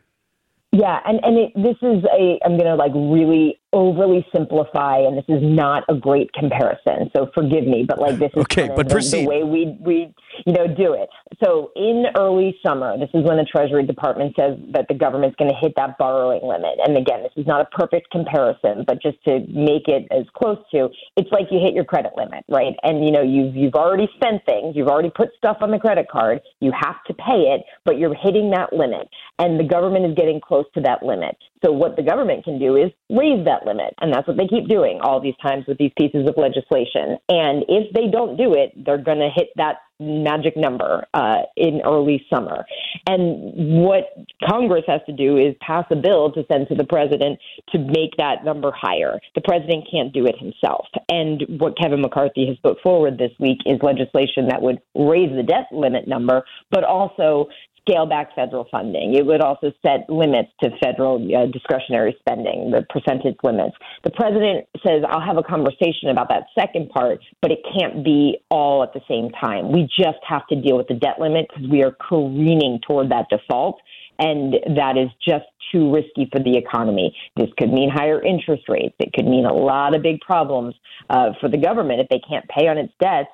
Yeah, 0.72 1.00
and 1.04 1.20
and 1.22 1.36
it, 1.36 1.52
this 1.54 1.76
is 1.82 2.02
a 2.04 2.38
I'm 2.44 2.56
going 2.56 2.64
to 2.64 2.76
like 2.76 2.92
really 2.94 3.60
overly 3.72 4.26
simplify, 4.34 4.98
and 4.98 5.16
this 5.16 5.24
is 5.28 5.40
not 5.42 5.84
a 5.88 5.94
great 5.94 6.32
comparison. 6.32 7.10
So 7.16 7.30
forgive 7.34 7.66
me, 7.66 7.84
but 7.86 7.98
like 7.98 8.18
this 8.18 8.30
is 8.36 8.42
okay, 8.42 8.68
but 8.68 8.88
the, 8.88 8.94
proceed. 8.94 9.24
the 9.24 9.28
way 9.28 9.42
we 9.44 9.76
we 9.80 10.14
you 10.46 10.52
know 10.52 10.66
do 10.66 10.92
it. 10.92 11.08
So 11.42 11.72
in 11.74 12.06
early 12.16 12.58
summer, 12.64 12.98
this 12.98 13.08
is 13.14 13.24
when 13.24 13.38
the 13.38 13.44
Treasury 13.44 13.86
Department 13.86 14.34
says 14.38 14.58
that 14.72 14.86
the 14.88 14.94
government's 14.94 15.36
going 15.36 15.50
to 15.50 15.56
hit 15.56 15.72
that 15.76 15.96
borrowing 15.98 16.42
limit. 16.42 16.78
And 16.84 16.96
again, 16.96 17.22
this 17.22 17.32
is 17.36 17.46
not 17.46 17.60
a 17.60 17.76
perfect 17.76 18.10
comparison, 18.10 18.84
but 18.86 19.00
just 19.00 19.22
to 19.24 19.40
make 19.48 19.88
it 19.88 20.06
as 20.10 20.26
close 20.36 20.58
to, 20.72 20.88
it's 21.16 21.30
like 21.32 21.46
you 21.50 21.58
hit 21.58 21.74
your 21.74 21.84
credit 21.84 22.12
limit, 22.16 22.44
right? 22.48 22.74
And 22.82 23.04
you 23.04 23.10
know 23.10 23.22
you've 23.22 23.56
you've 23.56 23.74
already 23.74 24.08
spent 24.16 24.44
things, 24.44 24.76
you've 24.76 24.88
already 24.88 25.10
put 25.10 25.30
stuff 25.36 25.58
on 25.60 25.70
the 25.70 25.78
credit 25.78 26.06
card, 26.10 26.40
you 26.60 26.72
have 26.72 27.02
to 27.06 27.14
pay 27.14 27.56
it, 27.56 27.62
but 27.84 27.98
you're 27.98 28.14
hitting 28.14 28.50
that 28.50 28.72
limit, 28.72 29.08
and 29.38 29.58
the 29.58 29.64
government 29.64 30.06
is 30.06 30.14
getting 30.14 30.40
close 30.40 30.66
to 30.74 30.80
that 30.82 31.02
limit. 31.02 31.36
So 31.64 31.70
what 31.70 31.96
the 31.96 32.02
government 32.02 32.44
can 32.44 32.58
do 32.58 32.76
is 32.76 32.90
raise 33.08 33.44
that 33.44 33.61
limit. 33.66 33.94
And 34.00 34.12
that's 34.12 34.26
what 34.26 34.36
they 34.36 34.46
keep 34.46 34.68
doing 34.68 35.00
all 35.02 35.20
these 35.20 35.36
times 35.42 35.64
with 35.66 35.78
these 35.78 35.92
pieces 35.98 36.28
of 36.28 36.34
legislation. 36.36 37.18
And 37.28 37.64
if 37.68 37.92
they 37.94 38.08
don't 38.10 38.36
do 38.36 38.54
it, 38.54 38.72
they're 38.84 39.02
going 39.02 39.18
to 39.18 39.30
hit 39.34 39.48
that 39.56 39.76
magic 40.02 40.56
number 40.56 41.06
uh, 41.14 41.42
in 41.56 41.80
early 41.84 42.24
summer. 42.32 42.64
And 43.06 43.82
what 43.84 44.04
Congress 44.48 44.84
has 44.88 45.00
to 45.06 45.12
do 45.12 45.36
is 45.36 45.54
pass 45.60 45.84
a 45.90 45.96
bill 45.96 46.32
to 46.32 46.44
send 46.50 46.68
to 46.68 46.74
the 46.74 46.84
president 46.84 47.38
to 47.70 47.78
make 47.78 48.16
that 48.18 48.44
number 48.44 48.72
higher. 48.74 49.18
The 49.34 49.40
president 49.42 49.86
can't 49.90 50.12
do 50.12 50.26
it 50.26 50.36
himself. 50.38 50.86
And 51.08 51.42
what 51.60 51.78
Kevin 51.78 52.00
McCarthy 52.00 52.46
has 52.48 52.56
put 52.62 52.80
forward 52.82 53.18
this 53.18 53.32
week 53.38 53.58
is 53.66 53.78
legislation 53.82 54.48
that 54.48 54.62
would 54.62 54.80
raise 54.94 55.34
the 55.34 55.42
debt 55.42 55.66
limit 55.70 56.08
number, 56.08 56.42
but 56.70 56.84
also 56.84 57.48
scale 57.82 58.06
back 58.06 58.34
federal 58.34 58.66
funding. 58.70 59.14
It 59.14 59.26
would 59.26 59.40
also 59.40 59.72
set 59.82 60.08
limits 60.08 60.50
to 60.62 60.70
federal 60.82 61.16
uh, 61.16 61.46
discretionary 61.46 62.16
spending, 62.20 62.70
the 62.70 62.86
percentage 62.88 63.36
limits. 63.42 63.76
The 64.04 64.10
president 64.10 64.66
says, 64.86 65.02
I'll 65.08 65.24
have 65.24 65.36
a 65.36 65.42
conversation 65.42 66.08
about 66.10 66.28
that 66.28 66.44
second 66.58 66.90
part, 66.90 67.20
but 67.40 67.50
it 67.50 67.58
can't 67.78 68.04
be 68.04 68.38
all 68.50 68.82
at 68.82 68.92
the 68.92 69.00
same 69.08 69.30
time. 69.30 69.72
We 69.72 69.88
just 69.96 70.18
have 70.26 70.46
to 70.48 70.60
deal 70.60 70.76
with 70.76 70.88
the 70.88 70.94
debt 70.94 71.18
limit 71.18 71.46
because 71.48 71.70
we 71.70 71.82
are 71.82 71.96
careening 72.08 72.80
toward 72.86 73.10
that 73.10 73.26
default. 73.30 73.80
And 74.18 74.54
that 74.76 74.96
is 74.96 75.08
just 75.26 75.46
too 75.72 75.92
risky 75.92 76.28
for 76.30 76.38
the 76.38 76.56
economy. 76.56 77.16
This 77.34 77.48
could 77.58 77.72
mean 77.72 77.90
higher 77.90 78.22
interest 78.22 78.64
rates. 78.68 78.94
It 79.00 79.12
could 79.14 79.26
mean 79.26 79.46
a 79.46 79.52
lot 79.52 79.96
of 79.96 80.02
big 80.02 80.20
problems 80.20 80.74
uh, 81.10 81.30
for 81.40 81.48
the 81.48 81.56
government 81.56 82.00
if 82.00 82.08
they 82.08 82.20
can't 82.28 82.46
pay 82.48 82.68
on 82.68 82.78
its 82.78 82.92
debts 83.00 83.30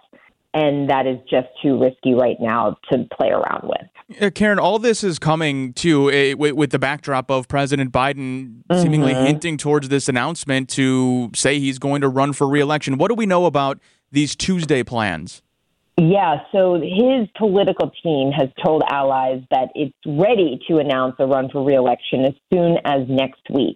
and 0.55 0.88
that 0.90 1.07
is 1.07 1.19
just 1.31 1.49
too 1.62 1.78
risky 1.78 2.14
right 2.14 2.37
now 2.40 2.76
to 2.90 3.07
play 3.19 3.28
around 3.28 3.62
with. 3.64 3.87
Uh, 4.21 4.31
Karen, 4.31 4.59
all 4.59 4.79
this 4.79 5.05
is 5.05 5.19
coming 5.19 5.75
to 5.75 6.09
uh, 6.09 6.37
with, 6.37 6.55
with, 6.55 6.71
the 6.71 6.79
backdrop 6.79 7.31
of 7.31 7.47
President 7.47 7.93
Biden 7.93 8.62
mm-hmm. 8.65 8.83
seemingly 8.83 9.12
hinting 9.12 9.59
towards 9.59 9.91
this 9.91 10.09
announcement 10.09 10.71
to 10.71 11.31
say 11.35 11.59
he's 11.59 11.79
going 11.79 12.00
to 12.00 12.09
run 12.09 12.33
for 12.33 12.49
reelection. 12.49 12.97
What 12.97 13.09
do 13.09 13.15
we 13.15 13.27
know 13.27 13.45
about 13.45 13.79
these 14.11 14.35
Tuesday 14.35 14.83
plans? 14.83 15.43
Yeah, 16.00 16.43
so 16.52 16.75
his 16.75 17.26
political 17.37 17.90
team 18.05 18.31
has 18.31 18.49
told 18.64 18.85
allies 18.88 19.43
that 19.50 19.71
it's 19.75 19.97
ready 20.07 20.61
to 20.69 20.78
announce 20.78 21.17
a 21.19 21.26
run 21.26 21.50
for 21.50 21.64
reelection 21.64 22.25
as 22.25 22.35
soon 22.55 22.76
as 22.85 23.02
next 23.09 23.43
week. 23.50 23.75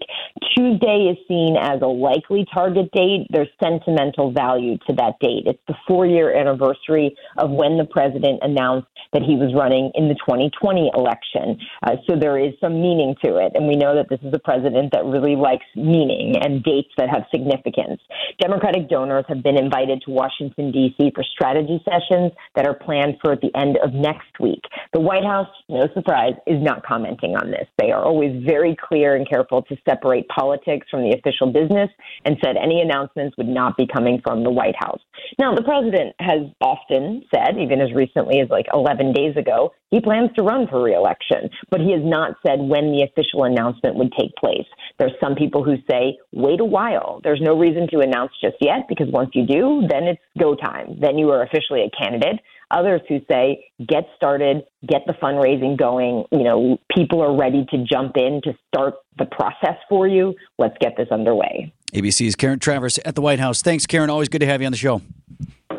Tuesday 0.54 1.10
is 1.10 1.18
seen 1.26 1.56
as 1.60 1.82
a 1.82 1.86
likely 1.88 2.46
target 2.54 2.92
date. 2.92 3.26
There's 3.30 3.50
sentimental 3.60 4.30
value 4.30 4.78
to 4.86 4.94
that 5.02 5.18
date. 5.20 5.50
It's 5.50 5.62
the 5.66 5.74
four 5.88 6.06
year 6.06 6.32
anniversary 6.32 7.16
of 7.38 7.50
when 7.50 7.76
the 7.76 7.86
president 7.90 8.38
announced 8.42 8.86
that 9.12 9.22
he 9.22 9.34
was 9.34 9.52
running 9.52 9.90
in 9.96 10.06
the 10.06 10.14
2020 10.14 10.92
election. 10.94 11.58
Uh, 11.82 11.96
so 12.08 12.14
there 12.14 12.38
is 12.38 12.54
some 12.60 12.80
meaning 12.80 13.16
to 13.24 13.36
it. 13.38 13.50
And 13.54 13.66
we 13.66 13.74
know 13.74 13.96
that 13.96 14.08
this 14.08 14.20
is 14.22 14.32
a 14.32 14.38
president 14.38 14.92
that 14.92 15.04
really 15.04 15.34
likes 15.34 15.66
meaning 15.74 16.36
and 16.40 16.62
dates 16.62 16.94
that 16.98 17.10
have 17.10 17.26
significance. 17.34 18.00
Democratic 18.40 18.88
donors 18.88 19.24
have 19.26 19.42
been 19.42 19.58
invited 19.58 20.02
to 20.06 20.12
Washington, 20.12 20.70
D.C. 20.70 21.10
for 21.16 21.24
strategy 21.24 21.82
sessions 21.84 22.11
elections 22.12 22.32
that 22.54 22.66
are 22.66 22.74
planned 22.74 23.16
for 23.22 23.32
at 23.32 23.40
the 23.40 23.50
end 23.56 23.78
of 23.82 23.92
next 23.92 24.40
week. 24.40 24.62
The 24.92 25.00
White 25.00 25.24
House, 25.24 25.48
no 25.68 25.88
surprise, 25.94 26.34
is 26.46 26.62
not 26.62 26.84
commenting 26.84 27.36
on 27.36 27.50
this. 27.50 27.66
They 27.78 27.90
are 27.90 28.04
always 28.04 28.42
very 28.44 28.76
clear 28.88 29.16
and 29.16 29.28
careful 29.28 29.62
to 29.62 29.76
separate 29.88 30.28
politics 30.28 30.86
from 30.90 31.02
the 31.02 31.16
official 31.16 31.52
business 31.52 31.90
and 32.24 32.36
said 32.44 32.56
any 32.56 32.80
announcements 32.80 33.36
would 33.36 33.48
not 33.48 33.76
be 33.76 33.86
coming 33.86 34.20
from 34.22 34.44
the 34.44 34.50
White 34.50 34.76
House. 34.78 35.00
Now, 35.38 35.54
the 35.54 35.62
president 35.62 36.14
has 36.18 36.42
often 36.60 37.24
said, 37.34 37.58
even 37.58 37.80
as 37.80 37.92
recently 37.94 38.40
as 38.40 38.48
like 38.50 38.66
11 38.72 39.12
days 39.12 39.36
ago, 39.36 39.72
he 39.92 40.00
plans 40.00 40.30
to 40.36 40.42
run 40.42 40.66
for 40.68 40.82
reelection, 40.82 41.50
but 41.70 41.80
he 41.80 41.92
has 41.92 42.00
not 42.02 42.36
said 42.44 42.58
when 42.58 42.90
the 42.90 43.04
official 43.04 43.44
announcement 43.44 43.94
would 43.96 44.10
take 44.18 44.34
place. 44.36 44.66
There's 44.98 45.12
some 45.22 45.34
people 45.34 45.62
who 45.62 45.76
say, 45.88 46.18
wait 46.32 46.60
a 46.60 46.64
while. 46.64 47.20
There's 47.22 47.42
no 47.42 47.58
reason 47.58 47.86
to 47.92 48.00
announce 48.00 48.32
just 48.42 48.56
yet 48.60 48.88
because 48.88 49.08
once 49.10 49.30
you 49.34 49.46
do, 49.46 49.86
then 49.88 50.04
it's 50.04 50.22
go 50.40 50.56
time. 50.56 50.98
Then 50.98 51.18
you 51.18 51.28
are 51.30 51.42
officially 51.42 51.82
a 51.82 51.90
candidate. 52.02 52.40
Others 52.70 53.02
who 53.06 53.20
say, 53.30 53.66
get 53.86 54.04
started, 54.16 54.64
get 54.88 55.02
the 55.06 55.12
fundraising 55.12 55.78
going. 55.78 56.24
You 56.32 56.42
know, 56.42 56.78
people 56.96 57.20
are 57.20 57.36
ready 57.36 57.66
to 57.70 57.84
jump 57.84 58.16
in 58.16 58.40
to 58.44 58.54
start 58.68 58.94
the 59.18 59.26
process 59.26 59.76
for 59.90 60.08
you. 60.08 60.34
Let's 60.58 60.76
get 60.80 60.96
this 60.96 61.08
underway. 61.10 61.74
ABC's 61.92 62.34
Karen 62.34 62.58
Travers 62.58 62.96
at 63.04 63.14
the 63.14 63.20
White 63.20 63.40
House. 63.40 63.60
Thanks, 63.60 63.86
Karen. 63.86 64.08
Always 64.08 64.30
good 64.30 64.40
to 64.40 64.46
have 64.46 64.62
you 64.62 64.66
on 64.66 64.72
the 64.72 64.78
show. 64.78 65.02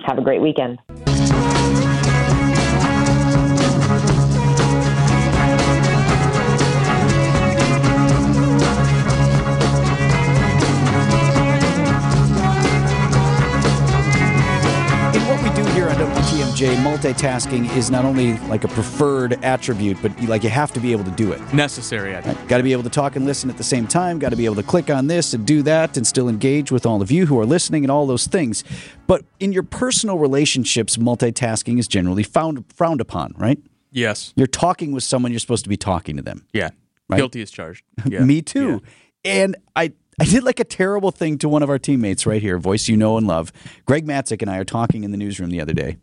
Have 0.06 0.20
a 0.20 0.22
great 0.22 0.42
weekend. 0.42 0.78
TMJ, 15.74 16.76
multitasking 16.84 17.76
is 17.76 17.90
not 17.90 18.06
only 18.06 18.38
like 18.42 18.64
a 18.64 18.68
preferred 18.68 19.44
attribute, 19.44 19.98
but 20.04 20.18
you, 20.22 20.28
like 20.28 20.44
you 20.44 20.50
have 20.52 20.72
to 20.74 20.80
be 20.80 20.92
able 20.92 21.04
to 21.04 21.12
do 21.12 21.32
it. 21.32 21.42
Necessary. 21.52 22.16
I 22.16 22.20
Right? 22.20 22.48
Got 22.48 22.58
to 22.58 22.64
be 22.64 22.74
able 22.74 22.84
to 22.84 22.92
talk 22.92 23.16
and 23.16 23.26
listen 23.26 23.50
at 23.50 23.58
the 23.58 23.64
same 23.64 23.88
time. 23.88 24.20
Got 24.20 24.30
to 24.30 24.36
be 24.36 24.46
able 24.46 24.56
to 24.56 24.64
click 24.64 24.92
on 24.92 25.08
this 25.08 25.34
and 25.34 25.48
do 25.48 25.64
that, 25.64 25.98
and 25.98 26.06
still 26.06 26.30
engage 26.30 26.72
with 26.72 26.86
all 26.86 27.02
of 27.02 27.10
you 27.10 27.26
who 27.26 27.40
are 27.40 27.46
listening 27.46 27.84
and 27.84 27.90
all 27.90 28.06
those 28.06 28.28
things. 28.28 28.64
But 29.08 29.26
in 29.40 29.52
your 29.52 29.64
personal 29.64 30.20
relationships, 30.20 30.98
multitasking 30.98 31.80
is 31.80 31.88
generally 31.88 32.24
found 32.24 32.72
frowned 32.72 33.02
upon, 33.02 33.34
right? 33.36 33.58
Yes. 33.92 34.32
You're 34.36 34.46
talking 34.46 34.92
with 34.92 35.04
someone. 35.04 35.32
You're 35.32 35.40
supposed 35.40 35.64
to 35.64 35.70
be 35.70 35.78
talking 35.78 36.18
to 36.18 36.22
them. 36.22 36.46
Yeah. 36.54 36.70
Right? 37.10 37.18
Guilty 37.18 37.42
as 37.42 37.50
charged. 37.50 37.84
Yeah. 38.06 38.24
Me 38.24 38.44
too. 38.44 38.84
Yeah. 39.24 39.32
And 39.42 39.56
I 39.76 39.94
I 40.20 40.26
did 40.26 40.44
like 40.44 40.60
a 40.60 40.64
terrible 40.64 41.12
thing 41.12 41.38
to 41.40 41.50
one 41.50 41.64
of 41.64 41.70
our 41.70 41.80
teammates 41.80 42.26
right 42.26 42.42
here, 42.42 42.58
voice 42.58 42.88
you 42.88 42.98
know 42.98 43.18
and 43.18 43.28
love. 43.28 43.52
Greg 43.86 44.06
Matzek 44.06 44.42
and 44.42 44.50
I 44.50 44.58
are 44.58 44.66
talking 44.66 45.04
in 45.04 45.12
the 45.12 45.18
newsroom 45.18 45.50
the 45.50 45.62
other 45.62 45.74
day. 45.74 45.98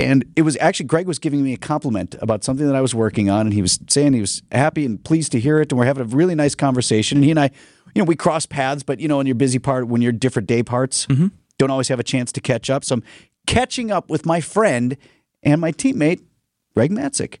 And 0.00 0.24
it 0.34 0.42
was 0.42 0.56
actually 0.60 0.86
Greg 0.86 1.06
was 1.06 1.18
giving 1.18 1.42
me 1.42 1.52
a 1.52 1.56
compliment 1.56 2.16
about 2.20 2.42
something 2.42 2.66
that 2.66 2.74
I 2.74 2.80
was 2.80 2.94
working 2.94 3.30
on, 3.30 3.42
and 3.42 3.54
he 3.54 3.62
was 3.62 3.78
saying 3.88 4.12
he 4.12 4.20
was 4.20 4.42
happy 4.50 4.84
and 4.84 5.02
pleased 5.02 5.32
to 5.32 5.40
hear 5.40 5.60
it, 5.60 5.70
and 5.70 5.78
we're 5.78 5.86
having 5.86 6.02
a 6.02 6.16
really 6.16 6.34
nice 6.34 6.54
conversation. 6.54 7.18
And 7.18 7.24
he 7.24 7.30
and 7.30 7.38
I, 7.38 7.50
you 7.94 8.02
know, 8.02 8.04
we 8.04 8.16
cross 8.16 8.44
paths, 8.44 8.82
but 8.82 8.98
you 8.98 9.06
know, 9.06 9.20
in 9.20 9.26
your 9.26 9.36
busy 9.36 9.60
part, 9.60 9.86
when 9.86 10.02
you're 10.02 10.12
different 10.12 10.48
day 10.48 10.62
parts, 10.62 11.06
mm-hmm. 11.06 11.28
don't 11.58 11.70
always 11.70 11.88
have 11.88 12.00
a 12.00 12.04
chance 12.04 12.32
to 12.32 12.40
catch 12.40 12.68
up. 12.68 12.84
So 12.84 12.96
I'm 12.96 13.04
catching 13.46 13.92
up 13.92 14.10
with 14.10 14.26
my 14.26 14.40
friend 14.40 14.96
and 15.44 15.60
my 15.60 15.70
teammate, 15.70 16.22
Greg 16.74 16.90
Matzek. 16.90 17.38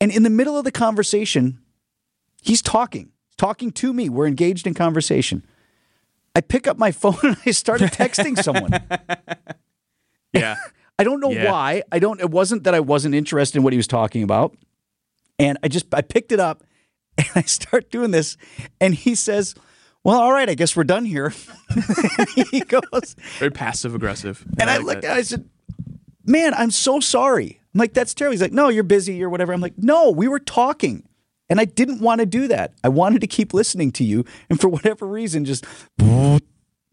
And 0.00 0.10
in 0.10 0.22
the 0.22 0.30
middle 0.30 0.56
of 0.56 0.64
the 0.64 0.72
conversation, 0.72 1.60
he's 2.42 2.62
talking, 2.62 3.10
talking 3.42 3.72
to 3.72 3.92
me. 3.92 4.08
We're 4.08 4.28
engaged 4.28 4.68
in 4.68 4.74
conversation. 4.74 5.44
I 6.36 6.40
pick 6.40 6.68
up 6.68 6.78
my 6.78 6.92
phone 7.02 7.18
and 7.22 7.36
I 7.44 7.50
started 7.50 7.90
texting 7.90 8.40
someone. 8.40 8.72
yeah. 10.32 10.56
I 10.98 11.04
don't 11.04 11.18
know 11.18 11.30
yeah. 11.30 11.50
why. 11.50 11.82
I 11.90 11.98
don't. 11.98 12.20
It 12.20 12.30
wasn't 12.30 12.64
that 12.64 12.74
I 12.74 12.80
wasn't 12.80 13.16
interested 13.16 13.58
in 13.58 13.64
what 13.64 13.72
he 13.72 13.76
was 13.76 13.88
talking 13.88 14.22
about, 14.22 14.56
and 15.38 15.58
I 15.62 15.68
just 15.68 15.92
I 15.92 16.02
picked 16.02 16.30
it 16.30 16.38
up 16.38 16.62
and 17.18 17.26
I 17.34 17.42
start 17.42 17.90
doing 17.90 18.12
this, 18.12 18.36
and 18.80 18.94
he 18.94 19.16
says, 19.16 19.56
"Well, 20.04 20.20
all 20.20 20.30
right, 20.30 20.48
I 20.48 20.54
guess 20.54 20.76
we're 20.76 20.84
done 20.84 21.04
here." 21.04 21.32
he 22.36 22.60
goes 22.60 23.16
very 23.38 23.50
passive 23.50 23.96
aggressive, 23.96 24.44
and 24.60 24.70
I, 24.70 24.76
I 24.76 24.78
looked 24.78 25.04
at. 25.04 25.16
I 25.16 25.22
said, 25.22 25.48
"Man, 26.24 26.54
I'm 26.54 26.70
so 26.70 27.00
sorry." 27.00 27.60
I'm 27.74 27.78
like, 27.78 27.94
"That's 27.94 28.14
terrible." 28.14 28.32
He's 28.32 28.42
like, 28.42 28.52
"No, 28.52 28.68
you're 28.68 28.84
busy 28.84 29.24
or 29.24 29.30
whatever." 29.30 29.52
I'm 29.52 29.62
like, 29.62 29.78
"No, 29.78 30.10
we 30.10 30.28
were 30.28 30.40
talking." 30.40 31.08
And 31.48 31.60
I 31.60 31.64
didn't 31.64 32.00
want 32.00 32.20
to 32.20 32.26
do 32.26 32.48
that. 32.48 32.72
I 32.82 32.88
wanted 32.88 33.20
to 33.20 33.26
keep 33.26 33.52
listening 33.52 33.92
to 33.92 34.04
you. 34.04 34.24
And 34.48 34.60
for 34.60 34.68
whatever 34.68 35.06
reason, 35.06 35.44
just 35.44 35.66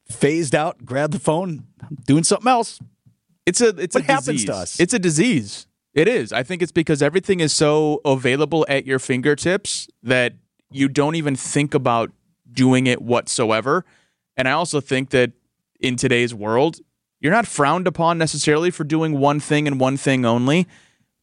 phased 0.10 0.56
out, 0.56 0.84
grabbed 0.86 1.13
the 1.13 1.20
phone, 1.20 1.68
doing 2.06 2.24
something 2.24 2.48
else. 2.48 2.79
It's 3.46 3.62
a 3.62 3.70
it's 3.70 3.96
what 3.96 4.03
a 4.03 4.08
happens 4.08 4.25
disease. 4.25 4.46
to 4.46 4.53
us. 4.53 4.79
It's 4.79 4.94
a 4.94 5.00
disease. 5.00 5.65
It 5.94 6.08
is. 6.08 6.32
I 6.32 6.44
think 6.44 6.62
it's 6.62 6.72
because 6.72 7.01
everything 7.01 7.39
is 7.39 7.51
so 7.53 8.01
available 8.06 8.65
at 8.70 8.86
your 8.86 9.00
fingertips 9.00 9.88
that 10.03 10.34
you 10.72 10.88
don't 10.88 11.15
even 11.15 11.36
think 11.36 11.74
about 11.74 12.12
doing 12.51 12.86
it 12.86 13.01
whatsoever. 13.01 13.86
And 14.38 14.48
I 14.48 14.51
also 14.51 14.82
think 14.82 15.10
that 15.10 15.32
in 15.79 15.96
today's 15.96 16.34
world, 16.34 16.79
you're 17.20 17.32
not 17.32 17.48
frowned 17.48 17.88
upon 17.88 18.18
necessarily 18.18 18.72
for 18.72 18.84
doing 18.84 19.20
one 19.20 19.39
thing 19.39 19.68
and 19.68 19.79
one 19.79 19.98
thing 19.98 20.25
only, 20.25 20.68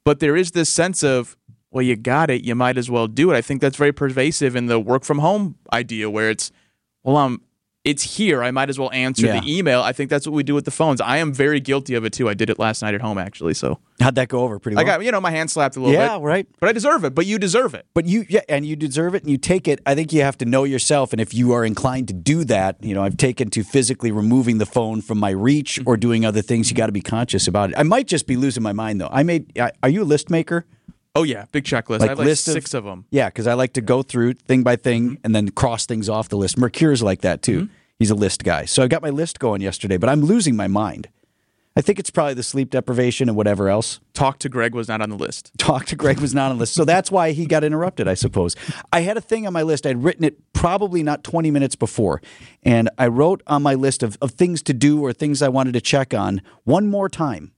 but 0.05 0.21
there 0.21 0.37
is 0.37 0.51
this 0.51 0.69
sense 0.69 1.03
of, 1.03 1.37
well, 1.77 1.85
you 1.85 1.95
got 1.95 2.31
it, 2.31 2.43
you 2.43 2.55
might 2.55 2.79
as 2.79 2.91
well 2.91 3.07
do 3.07 3.31
it. 3.31 3.37
I 3.37 3.43
think 3.43 3.61
that's 3.61 3.77
very 3.77 3.93
pervasive 3.93 4.57
in 4.57 4.65
the 4.65 4.81
work 4.81 5.05
from 5.05 5.19
home 5.19 5.57
idea 5.75 6.09
where 6.09 6.31
it's, 6.31 6.51
well, 7.05 7.19
I'm 7.19 7.43
it's 7.85 8.17
here. 8.17 8.43
I 8.43 8.51
might 8.51 8.71
as 8.71 8.79
well 8.79 8.91
answer 8.93 9.27
yeah. 9.27 9.41
the 9.41 9.59
email. 9.59 9.83
I 9.83 9.93
think 9.93 10.09
that's 10.09 10.27
what 10.27 10.33
we 10.33 10.43
do 10.43 10.55
with 10.55 10.65
the 10.65 10.71
phones. 10.71 11.03
I 11.03 11.19
am 11.19 11.35
very 11.35 11.61
guilty 11.61 11.95
of 11.95 12.07
it 12.07 12.15
too. 12.15 12.31
I 12.31 12.35
did 12.35 12.49
it 12.49 12.59
last 12.59 12.81
night 12.81 12.95
at 12.95 13.03
home 13.03 13.19
actually. 13.19 13.53
So 13.53 13.79
how'd 14.01 14.15
that 14.15 14.29
go 14.29 14.41
over? 14.41 14.59
Pretty 14.59 14.77
well. 14.77 14.87
I 14.87 14.89
got 14.89 15.05
you 15.05 15.13
know 15.13 15.21
my 15.21 15.31
hand 15.31 15.51
slapped 15.51 15.77
a 15.77 15.81
little 15.81 15.93
yeah, 15.93 16.15
bit. 16.15 16.23
Yeah, 16.23 16.27
right. 16.27 16.49
But 16.59 16.71
I 16.71 16.73
deserve 16.73 17.05
it. 17.05 17.15
But 17.15 17.27
you 17.27 17.39
deserve 17.39 17.75
it. 17.75 17.85
But 17.93 18.07
you 18.07 18.25
yeah, 18.27 18.41
and 18.49 18.65
you 18.65 18.75
deserve 18.75 19.15
it, 19.15 19.23
and 19.23 19.31
you 19.31 19.37
take 19.37 19.69
it. 19.69 19.81
I 19.85 19.95
think 19.95 20.15
you 20.15 20.23
have 20.23 20.39
to 20.39 20.47
know 20.47 20.65
yourself, 20.65 21.13
and 21.13 21.21
if 21.21 21.35
you 21.35 21.53
are 21.53 21.63
inclined 21.63 22.09
to 22.09 22.15
do 22.15 22.43
that, 22.45 22.83
you 22.83 22.95
know, 22.95 23.05
I've 23.05 23.19
taken 23.19 23.51
to 23.51 23.63
physically 23.63 24.11
removing 24.11 24.57
the 24.57 24.67
phone 24.67 25.03
from 25.03 25.19
my 25.19 25.31
reach 25.31 25.79
mm-hmm. 25.79 25.89
or 25.89 25.99
doing 25.99 26.25
other 26.25 26.41
things. 26.41 26.71
You 26.71 26.77
got 26.77 26.87
to 26.87 26.93
be 26.93 27.03
conscious 27.03 27.47
about 27.47 27.71
it. 27.71 27.77
I 27.79 27.83
might 27.83 28.07
just 28.07 28.27
be 28.27 28.37
losing 28.37 28.63
my 28.63 28.73
mind 28.73 28.99
though. 29.01 29.11
I 29.13 29.23
made. 29.23 29.57
Are 29.83 29.91
you 29.91 30.03
a 30.03 30.09
list 30.09 30.31
maker? 30.31 30.65
Oh 31.17 31.23
yeah, 31.23 31.47
big 31.51 31.65
checklist. 31.65 32.01
Like 32.01 32.03
I 32.03 32.13
have 32.13 32.19
like 32.19 32.37
six 32.37 32.75
of, 32.75 32.85
of, 32.85 32.91
them. 32.91 33.07
Yeah, 33.11 33.29
because 33.29 33.47
I 33.47 33.55
like 33.55 33.73
to 33.75 33.81
go 33.81 34.03
through 34.03 34.35
thing 34.35 34.63
by 34.63 34.77
thing 34.77 35.05
mm-hmm. 35.05 35.25
and 35.25 35.35
then 35.35 35.49
cross 35.51 35.87
things 35.87 36.09
off 36.09 36.29
the 36.29 36.37
list. 36.37 36.59
Mercure's 36.59 37.03
like 37.03 37.23
that 37.23 37.43
too. 37.43 37.63
Mm-hmm. 37.63 37.75
He's 37.99 38.11
a 38.11 38.15
list 38.15 38.45
guy. 38.45 38.67
So 38.67 38.83
I 38.83 38.89
got 38.89 39.01
my 39.01 39.11
list 39.11 39.39
going 39.39 39.63
yesterday, 39.63 39.97
but 39.97 40.11
I'm 40.11 40.21
losing 40.21 40.55
my 40.55 40.67
mind. 40.67 41.09
I 41.79 41.83
think 41.83 41.99
it's 41.99 42.09
probably 42.09 42.33
the 42.35 42.43
sleep 42.43 42.71
deprivation 42.71 43.29
and 43.29 43.37
whatever 43.37 43.69
else. 43.69 44.01
Talk 44.15 44.39
to 44.41 44.49
Greg 44.49 44.75
was 44.75 44.89
not 44.89 45.03
on 45.03 45.11
the 45.11 45.17
list. 45.17 45.53
Talk 45.59 45.85
to 45.87 45.97
Greg 45.97 46.21
was 46.21 46.35
not 46.35 46.51
on 46.51 46.57
the 46.57 46.61
list. 46.61 46.73
So 46.73 46.87
that's 46.87 47.11
why 47.11 47.33
he 47.33 47.45
got 47.45 47.65
interrupted, 47.65 48.09
I 48.09 48.15
suppose. 48.15 48.57
I 48.93 49.01
had 49.01 49.19
a 49.19 49.21
thing 49.21 49.47
on 49.47 49.53
my 49.53 49.63
list. 49.63 49.87
I'd 49.87 50.03
written 50.03 50.25
it 50.25 50.53
probably 50.55 51.03
not 51.03 51.23
20 51.23 51.51
minutes 51.51 51.77
before. 51.77 52.23
And 52.63 52.89
I 52.97 53.09
wrote 53.09 53.43
on 53.47 53.63
my 53.63 53.75
list 53.75 54.03
of, 54.03 54.17
of 54.23 54.31
things 54.33 54.63
to 54.65 54.73
do 54.73 55.03
or 55.03 55.13
things 55.13 55.43
I 55.43 55.49
wanted 55.49 55.73
to 55.73 55.83
check 55.83 56.15
on 56.15 56.41
one 56.65 56.87
more 56.87 57.11
time. 57.11 57.53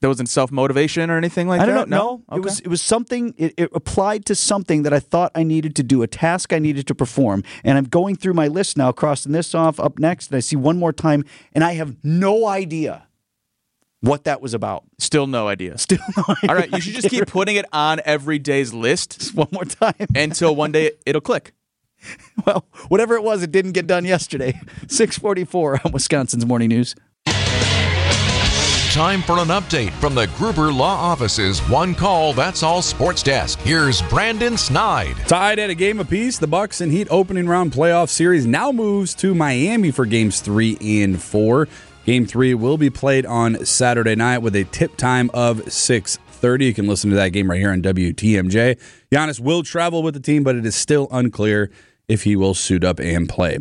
That 0.00 0.08
wasn't 0.08 0.30
self 0.30 0.50
motivation 0.50 1.10
or 1.10 1.18
anything 1.18 1.46
like 1.46 1.60
that. 1.60 1.68
I 1.68 1.72
don't 1.72 1.90
know. 1.90 2.22
No, 2.28 2.36
okay. 2.36 2.38
it 2.38 2.40
was 2.42 2.60
it 2.60 2.68
was 2.68 2.80
something. 2.80 3.34
It, 3.36 3.54
it, 3.58 3.70
applied 3.74 4.24
to 4.26 4.34
something 4.34 4.82
that 4.84 4.94
I 4.94 4.98
thought 4.98 5.30
I 5.34 5.42
needed 5.42 5.76
to 5.76 5.82
do, 5.82 6.02
a 6.02 6.06
task 6.06 6.54
I 6.54 6.58
needed 6.58 6.86
to 6.86 6.94
perform. 6.94 7.44
And 7.64 7.76
I'm 7.76 7.84
going 7.84 8.16
through 8.16 8.32
my 8.32 8.48
list 8.48 8.78
now, 8.78 8.92
crossing 8.92 9.32
this 9.32 9.54
off, 9.54 9.78
up 9.78 9.98
next, 9.98 10.28
and 10.28 10.36
I 10.36 10.40
see 10.40 10.56
one 10.56 10.78
more 10.78 10.92
time, 10.92 11.24
and 11.52 11.62
I 11.62 11.74
have 11.74 12.02
no 12.02 12.46
idea 12.46 13.06
what 14.00 14.24
that 14.24 14.40
was 14.40 14.54
about. 14.54 14.84
Still 14.98 15.26
no 15.26 15.48
idea. 15.48 15.76
Still 15.78 15.98
no 16.16 16.24
idea. 16.28 16.48
All 16.48 16.54
right, 16.54 16.70
you 16.72 16.80
should 16.80 16.94
just 16.94 17.10
keep 17.10 17.26
putting 17.26 17.56
it 17.56 17.66
on 17.72 18.00
every 18.04 18.38
day's 18.38 18.72
list 18.72 19.20
just 19.20 19.34
one 19.34 19.48
more 19.52 19.64
time 19.64 20.06
until 20.14 20.56
one 20.56 20.72
day 20.72 20.92
it'll 21.06 21.20
click. 21.20 21.52
Well, 22.46 22.64
whatever 22.88 23.14
it 23.16 23.22
was, 23.22 23.42
it 23.42 23.52
didn't 23.52 23.72
get 23.72 23.86
done 23.86 24.06
yesterday. 24.06 24.58
644 24.88 25.82
on 25.84 25.92
Wisconsin's 25.92 26.46
Morning 26.46 26.70
News. 26.70 26.94
Time 28.90 29.22
for 29.22 29.38
an 29.38 29.48
update 29.48 29.92
from 30.00 30.16
the 30.16 30.26
Gruber 30.36 30.72
Law 30.72 30.96
Office's 30.96 31.60
One 31.68 31.94
Call 31.94 32.32
That's 32.32 32.64
All 32.64 32.82
Sports 32.82 33.22
Desk. 33.22 33.56
Here's 33.60 34.02
Brandon 34.02 34.56
Snide. 34.56 35.14
Tied 35.28 35.60
at 35.60 35.70
a 35.70 35.76
game 35.76 36.00
apiece, 36.00 36.38
the 36.38 36.48
Bucks 36.48 36.80
and 36.80 36.90
Heat 36.90 37.06
opening 37.08 37.46
round 37.46 37.70
playoff 37.70 38.08
series 38.08 38.46
now 38.46 38.72
moves 38.72 39.14
to 39.14 39.32
Miami 39.32 39.92
for 39.92 40.06
games 40.06 40.40
three 40.40 40.76
and 40.80 41.22
four. 41.22 41.68
Game 42.04 42.26
three 42.26 42.52
will 42.52 42.76
be 42.76 42.90
played 42.90 43.24
on 43.26 43.64
Saturday 43.64 44.16
night 44.16 44.38
with 44.38 44.56
a 44.56 44.64
tip 44.64 44.96
time 44.96 45.30
of 45.34 45.72
six 45.72 46.16
thirty. 46.26 46.64
You 46.66 46.74
can 46.74 46.88
listen 46.88 47.10
to 47.10 47.16
that 47.16 47.28
game 47.28 47.48
right 47.48 47.60
here 47.60 47.70
on 47.70 47.82
WTMJ. 47.82 48.76
Giannis 49.12 49.38
will 49.38 49.62
travel 49.62 50.02
with 50.02 50.14
the 50.14 50.20
team, 50.20 50.42
but 50.42 50.56
it 50.56 50.66
is 50.66 50.74
still 50.74 51.06
unclear 51.12 51.70
if 52.08 52.24
he 52.24 52.34
will 52.34 52.54
suit 52.54 52.82
up 52.82 52.98
and 52.98 53.28
play. 53.28 53.58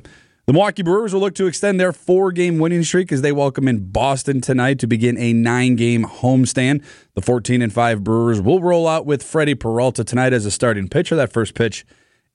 The 0.49 0.53
Milwaukee 0.53 0.81
Brewers 0.81 1.13
will 1.13 1.21
look 1.21 1.35
to 1.35 1.45
extend 1.45 1.79
their 1.79 1.93
four 1.93 2.31
game 2.31 2.57
winning 2.57 2.83
streak 2.83 3.11
as 3.11 3.21
they 3.21 3.31
welcome 3.31 3.67
in 3.67 3.91
Boston 3.91 4.41
tonight 4.41 4.79
to 4.79 4.87
begin 4.87 5.15
a 5.19 5.31
nine 5.31 5.75
game 5.75 6.05
homestand. 6.05 6.83
The 7.13 7.21
14 7.21 7.61
and 7.61 7.71
5 7.71 8.03
Brewers 8.03 8.41
will 8.41 8.59
roll 8.59 8.87
out 8.87 9.05
with 9.05 9.21
Freddie 9.21 9.53
Peralta 9.53 10.03
tonight 10.03 10.33
as 10.33 10.47
a 10.47 10.49
starting 10.49 10.87
pitcher. 10.87 11.15
That 11.15 11.31
first 11.31 11.53
pitch 11.53 11.85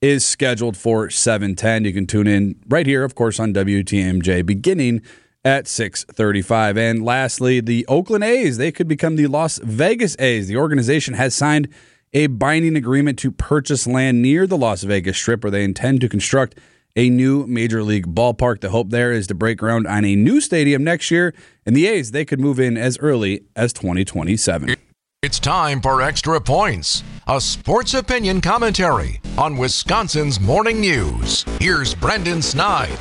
is 0.00 0.25
scheduled 0.25 0.76
for 0.76 1.09
7:10. 1.09 1.85
You 1.85 1.92
can 1.92 2.06
tune 2.06 2.28
in 2.28 2.54
right 2.68 2.87
here, 2.87 3.02
of 3.02 3.16
course, 3.16 3.40
on 3.40 3.52
WTMJ 3.52 4.42
beginning 4.42 5.02
at 5.44 5.66
6:35. 5.66 6.76
And 6.78 7.04
lastly, 7.04 7.59
the 7.59 7.85
Oakland 7.88 8.23
A's, 8.23 8.59
they 8.59 8.71
could 8.71 8.87
become 8.87 9.16
the 9.16 9.26
Las 9.26 9.59
Vegas 9.64 10.14
A's. 10.21 10.47
The 10.47 10.56
organization 10.56 11.14
has 11.14 11.35
signed 11.35 11.66
a 12.12 12.28
binding 12.28 12.76
agreement 12.76 13.18
to 13.18 13.33
purchase 13.33 13.88
land 13.88 14.23
near 14.23 14.47
the 14.47 14.56
Las 14.56 14.85
Vegas 14.85 15.16
Strip 15.16 15.42
where 15.42 15.50
they 15.50 15.64
intend 15.64 16.00
to 16.02 16.09
construct 16.09 16.54
a 16.97 17.11
new 17.11 17.47
major 17.47 17.83
league 17.83 18.15
ballpark. 18.15 18.61
The 18.61 18.71
hope 18.71 18.91
there 18.91 19.13
is 19.13 19.27
to 19.29 19.35
break 19.35 19.59
ground 19.59 19.87
on 19.87 20.05
a 20.05 20.15
new 20.15 20.41
stadium 20.41 20.85
next 20.85 21.11
year, 21.11 21.35
and 21.67 21.77
the 21.77 21.87
A's 21.87 22.13
they 22.13 22.25
could 22.25 22.41
move 22.41 22.61
in 22.61 22.77
as 22.77 22.99
early 22.99 23.45
as 23.57 23.73
2027. 23.73 24.77
It's 25.23 25.39
time 25.39 25.81
for 25.81 26.03
Extra 26.03 26.41
Points, 26.41 27.03
a 27.27 27.41
sports 27.41 27.95
opinion 27.95 28.41
commentary 28.41 29.21
on 29.39 29.57
Wisconsin's 29.57 30.39
morning 30.39 30.81
news. 30.81 31.45
Here's 31.61 31.95
Brendan 31.95 32.43
Snide. 32.43 32.99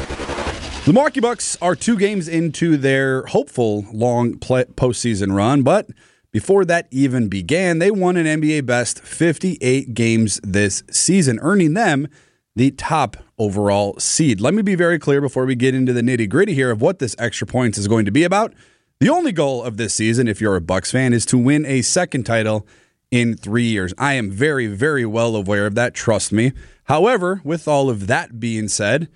The 0.85 0.93
Milwaukee 0.93 1.19
Bucks 1.19 1.57
are 1.61 1.75
two 1.75 1.97
games 1.97 2.27
into 2.27 2.77
their 2.77 3.25
hopeful 3.27 3.85
long 3.93 4.37
play- 4.37 4.65
postseason 4.65 5.35
run, 5.35 5.63
but 5.63 5.89
before 6.31 6.65
that 6.65 6.87
even 6.91 7.27
began, 7.27 7.79
they 7.79 7.91
won 7.91 8.17
an 8.17 8.25
NBA 8.25 8.65
best 8.65 9.01
58 9.01 9.93
games 9.93 10.39
this 10.43 10.81
season, 10.89 11.39
earning 11.41 11.73
them 11.73 12.07
the 12.55 12.71
top 12.71 13.17
overall 13.37 13.97
seed. 13.99 14.39
Let 14.39 14.53
me 14.53 14.61
be 14.61 14.75
very 14.75 14.99
clear 14.99 15.21
before 15.21 15.45
we 15.45 15.55
get 15.55 15.73
into 15.73 15.93
the 15.93 16.01
nitty 16.01 16.29
gritty 16.29 16.53
here 16.53 16.71
of 16.71 16.81
what 16.81 16.99
this 16.99 17.15
extra 17.17 17.47
points 17.47 17.77
is 17.77 17.87
going 17.87 18.05
to 18.05 18.11
be 18.11 18.23
about. 18.23 18.53
The 18.99 19.09
only 19.09 19.31
goal 19.31 19.63
of 19.63 19.77
this 19.77 19.93
season, 19.93 20.27
if 20.27 20.39
you're 20.39 20.55
a 20.55 20.61
Bucks 20.61 20.91
fan, 20.91 21.13
is 21.13 21.25
to 21.27 21.37
win 21.37 21.65
a 21.65 21.81
second 21.81 22.25
title 22.25 22.67
in 23.11 23.35
three 23.35 23.65
years. 23.65 23.93
I 23.97 24.13
am 24.13 24.31
very, 24.31 24.67
very 24.67 25.05
well 25.05 25.35
aware 25.35 25.65
of 25.65 25.75
that. 25.75 25.93
Trust 25.93 26.31
me. 26.31 26.53
However, 26.85 27.41
with 27.43 27.67
all 27.67 27.89
of 27.89 28.07
that 28.07 28.39
being 28.39 28.67
said, 28.67 29.09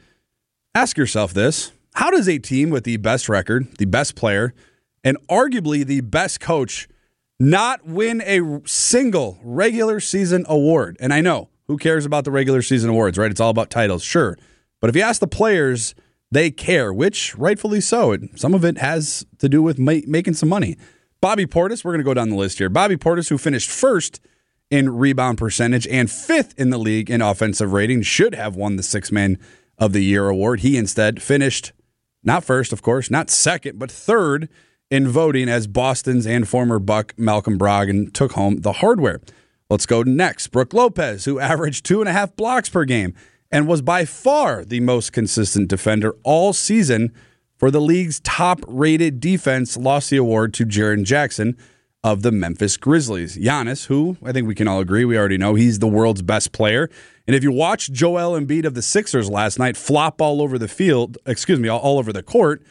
ask 0.73 0.97
yourself 0.97 1.33
this: 1.33 1.71
How 1.93 2.09
does 2.09 2.27
a 2.27 2.39
team 2.39 2.69
with 2.69 2.83
the 2.83 2.97
best 2.97 3.29
record, 3.29 3.77
the 3.77 3.85
best 3.85 4.15
player, 4.15 4.53
and 5.03 5.17
arguably 5.27 5.85
the 5.85 6.01
best 6.01 6.39
coach 6.39 6.87
not 7.39 7.85
win 7.85 8.21
a 8.25 8.61
single 8.65 9.39
regular 9.43 9.99
season 9.99 10.45
award? 10.49 10.97
And 10.99 11.13
I 11.13 11.21
know 11.21 11.49
who 11.67 11.77
cares 11.77 12.05
about 12.05 12.23
the 12.23 12.31
regular 12.31 12.61
season 12.61 12.89
awards, 12.89 13.17
right? 13.17 13.31
It's 13.31 13.39
all 13.39 13.49
about 13.49 13.69
titles, 13.69 14.03
sure. 14.03 14.37
But 14.79 14.89
if 14.89 14.95
you 14.95 15.01
ask 15.01 15.19
the 15.19 15.27
players 15.27 15.95
they 16.31 16.51
care, 16.51 16.93
which 16.93 17.37
rightfully 17.37 17.81
so. 17.81 18.17
Some 18.35 18.53
of 18.53 18.65
it 18.65 18.77
has 18.77 19.25
to 19.39 19.47
do 19.47 19.61
with 19.61 19.79
ma- 19.79 20.01
making 20.05 20.33
some 20.33 20.49
money. 20.49 20.77
Bobby 21.21 21.45
Portis, 21.45 21.83
we're 21.83 21.93
going 21.93 21.99
to 21.99 22.05
go 22.05 22.13
down 22.13 22.29
the 22.29 22.35
list 22.35 22.57
here. 22.57 22.69
Bobby 22.69 22.97
Portis, 22.97 23.29
who 23.29 23.37
finished 23.37 23.69
first 23.69 24.19
in 24.69 24.97
rebound 24.97 25.37
percentage 25.37 25.87
and 25.87 26.11
fifth 26.11 26.53
in 26.59 26.69
the 26.69 26.77
league 26.77 27.09
in 27.09 27.21
offensive 27.21 27.71
rating, 27.71 28.01
should 28.01 28.35
have 28.35 28.55
won 28.55 28.75
the 28.75 28.83
Six 28.83 29.11
Man 29.11 29.39
of 29.77 29.93
the 29.93 30.03
Year 30.03 30.27
award. 30.27 30.59
He 30.59 30.77
instead 30.77 31.21
finished 31.21 31.71
not 32.23 32.43
first, 32.43 32.73
of 32.73 32.81
course, 32.81 33.09
not 33.09 33.29
second, 33.29 33.79
but 33.79 33.89
third 33.89 34.49
in 34.91 35.07
voting 35.07 35.47
as 35.47 35.65
Boston's 35.65 36.27
and 36.27 36.47
former 36.47 36.79
Buck 36.79 37.13
Malcolm 37.17 37.57
Brogdon 37.57 38.11
took 38.13 38.33
home 38.33 38.57
the 38.57 38.73
hardware. 38.73 39.21
Let's 39.69 39.85
go 39.85 40.03
next. 40.03 40.47
Brook 40.47 40.73
Lopez, 40.73 41.25
who 41.25 41.39
averaged 41.39 41.85
two 41.85 41.99
and 41.99 42.09
a 42.09 42.13
half 42.13 42.35
blocks 42.35 42.69
per 42.69 42.85
game 42.85 43.13
and 43.51 43.67
was 43.67 43.81
by 43.81 44.05
far 44.05 44.63
the 44.63 44.79
most 44.79 45.11
consistent 45.11 45.69
defender 45.69 46.15
all 46.23 46.53
season 46.53 47.13
for 47.57 47.71
the 47.71 47.81
league's 47.81 48.19
top 48.21 48.63
rated 48.67 49.19
defense, 49.19 49.75
lost 49.75 50.09
the 50.09 50.17
award 50.17 50.53
to 50.53 50.65
Jaren 50.65 51.03
Jackson 51.03 51.57
of 52.03 52.21
the 52.21 52.31
Memphis 52.31 52.77
Grizzlies. 52.77 53.37
Giannis, 53.37 53.87
who 53.87 54.15
I 54.23 54.31
think 54.31 54.47
we 54.47 54.55
can 54.55 54.67
all 54.67 54.79
agree, 54.79 55.03
we 55.03 55.17
already 55.17 55.37
know 55.37 55.55
he's 55.55 55.79
the 55.79 55.87
world's 55.87 56.21
best 56.21 56.51
player. 56.51 56.89
And 57.25 57.35
if 57.35 57.43
you 57.43 57.51
watch 57.51 57.91
Joel 57.91 58.39
Embiid 58.39 58.65
of 58.65 58.75
the 58.75 58.81
Sixers 58.81 59.29
last 59.29 59.59
night 59.59 59.75
flop 59.75 60.21
all 60.21 60.41
over 60.41 60.57
the 60.57 60.67
field, 60.67 61.17
excuse 61.25 61.59
me, 61.59 61.67
all 61.67 61.97
over 61.99 62.13
the 62.13 62.23
court, 62.23 62.63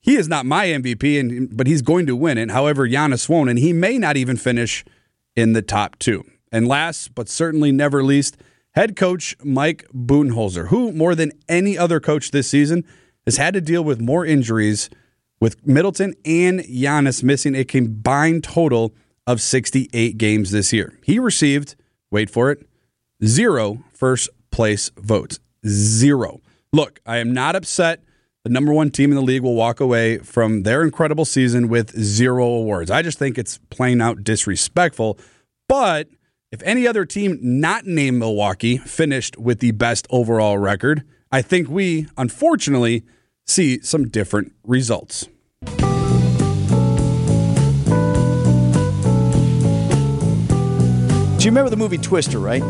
he 0.00 0.16
is 0.16 0.26
not 0.28 0.46
my 0.46 0.66
MVP, 0.66 1.20
and 1.20 1.54
but 1.54 1.66
he's 1.66 1.82
going 1.82 2.06
to 2.06 2.16
win 2.16 2.38
it. 2.38 2.50
However, 2.50 2.88
Giannis 2.88 3.28
won't, 3.28 3.50
and 3.50 3.58
he 3.58 3.72
may 3.72 3.98
not 3.98 4.16
even 4.16 4.36
finish 4.36 4.84
in 5.36 5.52
the 5.52 5.62
top 5.62 5.98
two. 5.98 6.24
And 6.52 6.66
last, 6.66 7.14
but 7.14 7.28
certainly 7.28 7.72
never 7.72 8.02
least, 8.02 8.36
Head 8.74 8.94
coach 8.94 9.36
Mike 9.42 9.84
Budenholzer, 9.92 10.68
who 10.68 10.92
more 10.92 11.16
than 11.16 11.32
any 11.48 11.76
other 11.76 11.98
coach 11.98 12.30
this 12.30 12.48
season 12.48 12.84
has 13.24 13.36
had 13.36 13.54
to 13.54 13.60
deal 13.60 13.82
with 13.82 14.00
more 14.00 14.24
injuries, 14.24 14.88
with 15.40 15.66
Middleton 15.66 16.14
and 16.24 16.60
Giannis 16.60 17.24
missing 17.24 17.56
a 17.56 17.64
combined 17.64 18.44
total 18.44 18.94
of 19.26 19.40
68 19.40 20.18
games 20.18 20.52
this 20.52 20.72
year. 20.72 20.96
He 21.02 21.18
received, 21.18 21.74
wait 22.12 22.30
for 22.30 22.50
it, 22.50 22.64
zero 23.24 23.82
first 23.92 24.28
place 24.52 24.90
votes. 24.96 25.40
Zero. 25.66 26.40
Look, 26.72 27.00
I 27.04 27.18
am 27.18 27.32
not 27.32 27.56
upset. 27.56 28.04
The 28.44 28.50
number 28.50 28.72
one 28.72 28.90
team 28.90 29.10
in 29.10 29.16
the 29.16 29.22
league 29.22 29.42
will 29.42 29.56
walk 29.56 29.80
away 29.80 30.18
from 30.18 30.62
their 30.62 30.82
incredible 30.82 31.24
season 31.24 31.68
with 31.68 31.98
zero 31.98 32.46
awards. 32.46 32.90
I 32.90 33.02
just 33.02 33.18
think 33.18 33.36
it's 33.36 33.58
plain 33.68 34.00
out 34.00 34.22
disrespectful. 34.22 35.18
But 35.68 36.08
if 36.50 36.62
any 36.64 36.86
other 36.86 37.04
team 37.04 37.38
not 37.40 37.86
named 37.86 38.18
Milwaukee 38.18 38.76
finished 38.78 39.38
with 39.38 39.60
the 39.60 39.70
best 39.70 40.06
overall 40.10 40.58
record, 40.58 41.04
I 41.30 41.42
think 41.42 41.68
we, 41.68 42.08
unfortunately, 42.16 43.04
see 43.46 43.80
some 43.82 44.08
different 44.08 44.52
results. 44.64 45.28
Do 51.38 51.44
you 51.46 51.50
remember 51.52 51.70
the 51.70 51.76
movie 51.76 51.98
Twister, 51.98 52.40
right? 52.40 52.62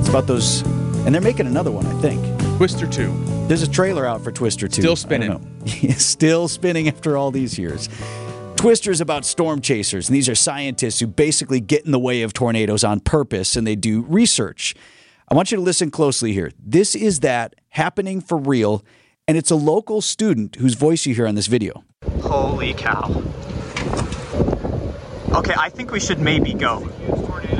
It's 0.00 0.08
about 0.08 0.26
those, 0.26 0.62
and 1.06 1.14
they're 1.14 1.22
making 1.22 1.46
another 1.46 1.70
one, 1.70 1.86
I 1.86 1.94
think. 2.02 2.22
Twister 2.56 2.86
2. 2.86 3.46
There's 3.46 3.62
a 3.62 3.70
trailer 3.70 4.06
out 4.06 4.22
for 4.22 4.32
Twister 4.32 4.66
2. 4.66 4.82
Still 4.82 4.96
spinning. 4.96 5.40
Still 5.96 6.48
spinning 6.48 6.88
after 6.88 7.16
all 7.16 7.30
these 7.30 7.58
years. 7.58 7.88
Twister's 8.64 9.02
about 9.02 9.26
storm 9.26 9.60
chasers, 9.60 10.08
and 10.08 10.16
these 10.16 10.26
are 10.26 10.34
scientists 10.34 10.98
who 10.98 11.06
basically 11.06 11.60
get 11.60 11.84
in 11.84 11.92
the 11.92 11.98
way 11.98 12.22
of 12.22 12.32
tornadoes 12.32 12.82
on 12.82 12.98
purpose 12.98 13.56
and 13.56 13.66
they 13.66 13.76
do 13.76 14.00
research. 14.08 14.74
I 15.28 15.34
want 15.34 15.50
you 15.50 15.58
to 15.58 15.62
listen 15.62 15.90
closely 15.90 16.32
here. 16.32 16.50
This 16.58 16.94
is 16.94 17.20
that 17.20 17.56
happening 17.68 18.22
for 18.22 18.38
real, 18.38 18.82
and 19.28 19.36
it's 19.36 19.50
a 19.50 19.54
local 19.54 20.00
student 20.00 20.56
whose 20.56 20.76
voice 20.76 21.04
you 21.04 21.14
hear 21.14 21.26
on 21.26 21.34
this 21.34 21.46
video. 21.46 21.84
Holy 22.22 22.72
cow. 22.72 23.10
Okay, 25.34 25.54
I 25.58 25.68
think 25.68 25.90
we 25.90 26.00
should 26.00 26.20
maybe 26.20 26.54
go. 26.54 26.86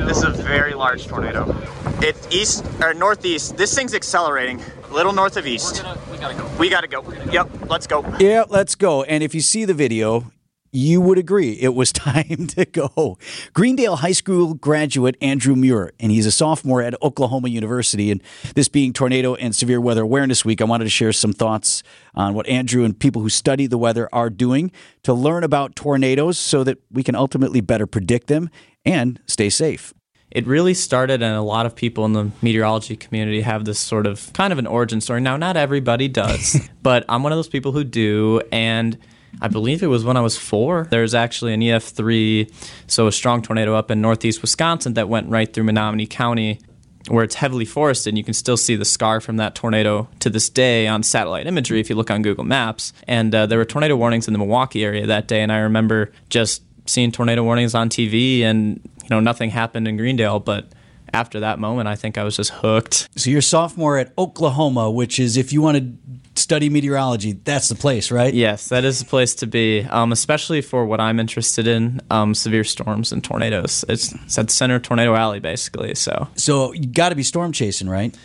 This 0.07 0.23
is 0.23 0.23
a 0.23 0.31
very 0.41 0.73
large 0.73 1.05
tornado. 1.05 1.55
It's 2.01 2.27
east 2.31 2.65
or 2.81 2.95
northeast. 2.95 3.57
This 3.57 3.75
thing's 3.75 3.93
accelerating. 3.93 4.59
A 4.89 4.93
little 4.95 5.13
north 5.13 5.37
of 5.37 5.45
east. 5.45 5.83
Gonna, 5.83 5.99
we 6.09 6.17
gotta 6.17 6.33
go. 6.33 6.49
We 6.57 6.67
gotta 6.67 6.87
go. 6.87 7.03
Yep, 7.31 7.69
let's 7.69 7.85
go. 7.85 8.03
Yeah, 8.19 8.45
let's 8.49 8.73
go. 8.73 9.03
And 9.03 9.23
if 9.23 9.35
you 9.35 9.41
see 9.41 9.65
the 9.65 9.75
video, 9.75 10.31
you 10.75 10.99
would 10.99 11.17
agree 11.17 11.53
it 11.53 11.73
was 11.73 11.91
time 11.93 12.47
to 12.47 12.65
go. 12.65 13.17
Greendale 13.53 13.97
High 13.97 14.11
School 14.11 14.53
graduate 14.53 15.15
Andrew 15.21 15.55
Muir, 15.55 15.93
and 15.99 16.11
he's 16.11 16.25
a 16.25 16.31
sophomore 16.31 16.81
at 16.81 17.01
Oklahoma 17.01 17.49
University. 17.49 18.11
And 18.11 18.21
this 18.55 18.67
being 18.67 18.93
Tornado 18.93 19.35
and 19.35 19.55
Severe 19.55 19.79
Weather 19.79 20.03
Awareness 20.03 20.43
Week, 20.43 20.61
I 20.61 20.65
wanted 20.65 20.83
to 20.85 20.89
share 20.89 21.13
some 21.13 21.33
thoughts 21.33 21.83
on 22.13 22.33
what 22.33 22.47
Andrew 22.47 22.83
and 22.83 22.97
people 22.97 23.21
who 23.21 23.29
study 23.29 23.67
the 23.67 23.77
weather 23.77 24.09
are 24.11 24.29
doing 24.29 24.71
to 25.03 25.13
learn 25.13 25.43
about 25.43 25.75
tornadoes 25.75 26.37
so 26.37 26.63
that 26.63 26.77
we 26.91 27.03
can 27.03 27.15
ultimately 27.15 27.61
better 27.61 27.87
predict 27.87 28.27
them 28.27 28.49
and 28.85 29.19
stay 29.25 29.49
safe 29.49 29.93
it 30.31 30.45
really 30.47 30.73
started 30.73 31.23
and 31.23 31.35
a 31.35 31.41
lot 31.41 31.65
of 31.65 31.75
people 31.75 32.03
in 32.03 32.13
the 32.13 32.29
meteorology 32.41 32.95
community 32.95 33.41
have 33.41 33.63
this 33.63 33.79
sort 33.79 34.05
of 34.05 34.31
kind 34.33 34.51
of 34.51 34.59
an 34.59 34.67
origin 34.67 34.99
story 34.99 35.21
now 35.21 35.37
not 35.37 35.55
everybody 35.55 36.07
does 36.07 36.69
but 36.83 37.05
i'm 37.09 37.23
one 37.23 37.31
of 37.31 37.37
those 37.37 37.47
people 37.47 37.71
who 37.71 37.83
do 37.83 38.41
and 38.51 38.97
I 39.41 39.47
believe 39.47 39.83
it 39.83 39.87
was 39.87 40.03
when 40.03 40.17
I 40.17 40.21
was 40.21 40.37
four. 40.37 40.87
There's 40.89 41.13
actually 41.13 41.53
an 41.53 41.61
EF3, 41.61 42.51
so 42.87 43.07
a 43.07 43.11
strong 43.11 43.41
tornado 43.41 43.75
up 43.75 43.91
in 43.91 44.01
northeast 44.01 44.41
Wisconsin 44.41 44.93
that 44.93 45.09
went 45.09 45.29
right 45.29 45.51
through 45.51 45.65
Menominee 45.65 46.07
County 46.07 46.59
where 47.07 47.23
it's 47.23 47.35
heavily 47.35 47.65
forested 47.65 48.09
and 48.09 48.17
you 48.17 48.23
can 48.23 48.33
still 48.33 48.57
see 48.57 48.75
the 48.75 48.85
scar 48.85 49.21
from 49.21 49.37
that 49.37 49.53
tornado 49.53 50.07
to 50.19 50.29
this 50.29 50.49
day 50.49 50.87
on 50.87 51.03
satellite 51.03 51.45
imagery 51.45 51.79
if 51.79 51.89
you 51.89 51.95
look 51.95 52.09
on 52.09 52.21
Google 52.21 52.43
Maps. 52.43 52.93
And 53.07 53.33
uh, 53.33 53.45
there 53.45 53.59
were 53.59 53.65
tornado 53.65 53.95
warnings 53.95 54.27
in 54.27 54.33
the 54.33 54.39
Milwaukee 54.39 54.83
area 54.83 55.05
that 55.05 55.27
day, 55.27 55.41
and 55.41 55.51
I 55.51 55.59
remember 55.59 56.11
just 56.29 56.63
seeing 56.87 57.11
tornado 57.11 57.43
warnings 57.43 57.75
on 57.75 57.89
TV 57.89 58.41
and 58.41 58.79
you 59.03 59.09
know 59.09 59.19
nothing 59.19 59.51
happened 59.51 59.87
in 59.87 59.97
Greendale, 59.97 60.39
but 60.39 60.67
after 61.13 61.39
that 61.39 61.59
moment, 61.59 61.87
I 61.87 61.95
think 61.95 62.17
I 62.17 62.23
was 62.23 62.35
just 62.35 62.51
hooked. 62.51 63.07
So 63.15 63.29
you're 63.29 63.41
sophomore 63.41 63.97
at 63.97 64.11
Oklahoma, 64.17 64.91
which 64.91 65.19
is 65.19 65.37
if 65.37 65.53
you 65.53 65.61
want 65.61 65.77
to 65.77 65.83
study 66.45 66.69
meteorology, 66.69 67.31
that's 67.31 67.69
the 67.69 67.75
place, 67.75 68.11
right? 68.11 68.31
Yes, 68.31 68.69
that 68.69 68.85
is 68.85 68.99
the 68.99 69.05
place 69.05 69.33
to 69.35 69.47
be, 69.47 69.81
um, 69.89 70.11
especially 70.11 70.61
for 70.61 70.85
what 70.85 71.01
I'm 71.01 71.19
interested 71.19 71.65
in 71.65 72.01
um, 72.11 72.35
severe 72.35 72.63
storms 72.63 73.11
and 73.11 73.23
tornadoes. 73.23 73.83
It's, 73.89 74.13
it's 74.13 74.37
at 74.37 74.51
Center 74.51 74.77
Tornado 74.79 75.15
Alley, 75.15 75.39
basically. 75.39 75.95
So, 75.95 76.27
so 76.35 76.71
you 76.71 76.85
got 76.85 77.09
to 77.09 77.15
be 77.15 77.23
storm 77.23 77.51
chasing, 77.51 77.89
right? 77.89 78.15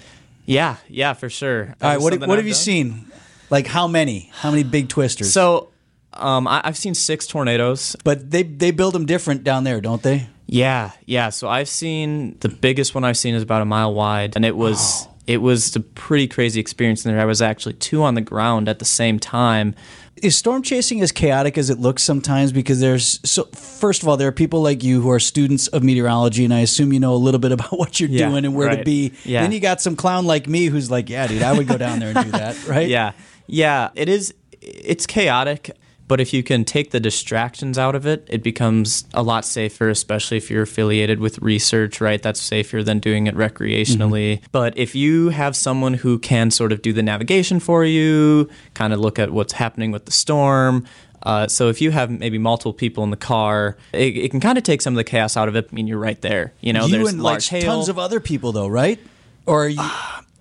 Yeah, 0.44 0.76
yeah, 0.86 1.14
for 1.14 1.30
sure. 1.30 1.74
All 1.80 1.90
right, 1.90 1.98
what, 1.98 2.20
what 2.20 2.36
have 2.36 2.46
you 2.46 2.52
seen? 2.52 3.10
Like 3.48 3.66
how 3.66 3.88
many? 3.88 4.30
How 4.34 4.50
many 4.50 4.64
big 4.64 4.90
twisters? 4.90 5.32
So, 5.32 5.70
um, 6.12 6.46
I, 6.46 6.60
have 6.64 6.76
seen 6.76 6.94
six 6.94 7.26
tornadoes, 7.26 7.96
but 8.04 8.30
they 8.30 8.42
they 8.42 8.70
build 8.70 8.94
them 8.94 9.06
different 9.06 9.44
down 9.44 9.64
there, 9.64 9.80
don't 9.80 10.02
they? 10.02 10.28
Yeah, 10.46 10.90
yeah. 11.06 11.30
So 11.30 11.48
I've 11.48 11.68
seen 11.68 12.36
the 12.40 12.48
biggest 12.48 12.94
one 12.94 13.04
I've 13.04 13.16
seen 13.16 13.34
is 13.34 13.42
about 13.42 13.62
a 13.62 13.64
mile 13.64 13.94
wide, 13.94 14.36
and 14.36 14.44
it 14.44 14.56
was 14.56 15.08
it 15.26 15.38
was 15.38 15.74
a 15.76 15.80
pretty 15.80 16.26
crazy 16.26 16.60
experience 16.60 17.04
in 17.04 17.12
there. 17.12 17.20
I 17.20 17.24
was 17.24 17.42
actually 17.42 17.74
two 17.74 18.02
on 18.02 18.14
the 18.14 18.20
ground 18.20 18.68
at 18.68 18.78
the 18.78 18.84
same 18.84 19.18
time. 19.18 19.74
Is 20.16 20.36
storm 20.36 20.62
chasing 20.62 21.00
as 21.00 21.12
chaotic 21.12 21.56
as 21.56 21.70
it 21.70 21.78
looks 21.78 22.02
sometimes? 22.02 22.52
Because 22.52 22.80
there's 22.80 23.20
so 23.28 23.44
first 23.54 24.02
of 24.02 24.08
all, 24.08 24.16
there 24.16 24.28
are 24.28 24.32
people 24.32 24.60
like 24.60 24.82
you 24.84 25.00
who 25.00 25.10
are 25.10 25.20
students 25.20 25.68
of 25.68 25.82
meteorology, 25.82 26.44
and 26.44 26.52
I 26.52 26.60
assume 26.60 26.92
you 26.92 27.00
know 27.00 27.14
a 27.14 27.16
little 27.16 27.40
bit 27.40 27.52
about 27.52 27.72
what 27.78 28.00
you're 28.00 28.10
yeah, 28.10 28.28
doing 28.28 28.44
and 28.44 28.54
where 28.54 28.68
right. 28.68 28.78
to 28.78 28.84
be. 28.84 29.12
Yeah. 29.24 29.42
Then 29.42 29.52
you 29.52 29.60
got 29.60 29.80
some 29.80 29.96
clown 29.96 30.26
like 30.26 30.46
me 30.46 30.66
who's 30.66 30.90
like, 30.90 31.08
"Yeah, 31.08 31.26
dude, 31.26 31.42
I 31.42 31.52
would 31.52 31.66
go 31.66 31.78
down 31.78 32.00
there 32.00 32.12
and 32.14 32.24
do 32.24 32.32
that." 32.32 32.56
Right? 32.70 32.88
Yeah, 32.88 33.12
yeah. 33.46 33.90
It 33.94 34.08
is. 34.08 34.34
It's 34.60 35.06
chaotic 35.06 35.70
But 36.10 36.20
if 36.20 36.34
you 36.34 36.42
can 36.42 36.64
take 36.64 36.90
the 36.90 36.98
distractions 36.98 37.78
out 37.78 37.94
of 37.94 38.04
it, 38.04 38.26
it 38.28 38.42
becomes 38.42 39.04
a 39.14 39.22
lot 39.22 39.44
safer, 39.44 39.88
especially 39.88 40.38
if 40.38 40.50
you're 40.50 40.64
affiliated 40.64 41.20
with 41.20 41.38
research, 41.38 42.00
right? 42.00 42.20
That's 42.20 42.40
safer 42.40 42.82
than 42.82 42.98
doing 42.98 43.28
it 43.28 43.36
recreationally. 43.36 44.38
Mm-hmm. 44.38 44.46
But 44.50 44.76
if 44.76 44.96
you 44.96 45.28
have 45.28 45.54
someone 45.54 45.94
who 45.94 46.18
can 46.18 46.50
sort 46.50 46.72
of 46.72 46.82
do 46.82 46.92
the 46.92 47.04
navigation 47.04 47.60
for 47.60 47.84
you, 47.84 48.50
kind 48.74 48.92
of 48.92 48.98
look 48.98 49.20
at 49.20 49.30
what's 49.30 49.52
happening 49.52 49.92
with 49.92 50.06
the 50.06 50.10
storm, 50.10 50.84
uh, 51.22 51.46
so 51.46 51.68
if 51.68 51.80
you 51.80 51.92
have 51.92 52.10
maybe 52.10 52.38
multiple 52.38 52.72
people 52.72 53.04
in 53.04 53.10
the 53.10 53.16
car, 53.16 53.76
it, 53.92 54.16
it 54.16 54.30
can 54.32 54.40
kind 54.40 54.58
of 54.58 54.64
take 54.64 54.82
some 54.82 54.94
of 54.94 54.96
the 54.96 55.04
chaos 55.04 55.36
out 55.36 55.46
of 55.46 55.54
it. 55.54 55.68
I 55.70 55.74
mean, 55.76 55.86
you're 55.86 56.00
right 56.00 56.20
there. 56.20 56.54
You 56.60 56.72
know, 56.72 56.86
you 56.86 56.96
there's 56.96 57.12
and 57.12 57.22
like 57.22 57.40
hail. 57.44 57.62
tons 57.62 57.88
of 57.88 58.00
other 58.00 58.18
people 58.18 58.50
though, 58.50 58.66
right? 58.66 58.98
Or 59.46 59.66
are 59.66 59.68
you 59.68 59.88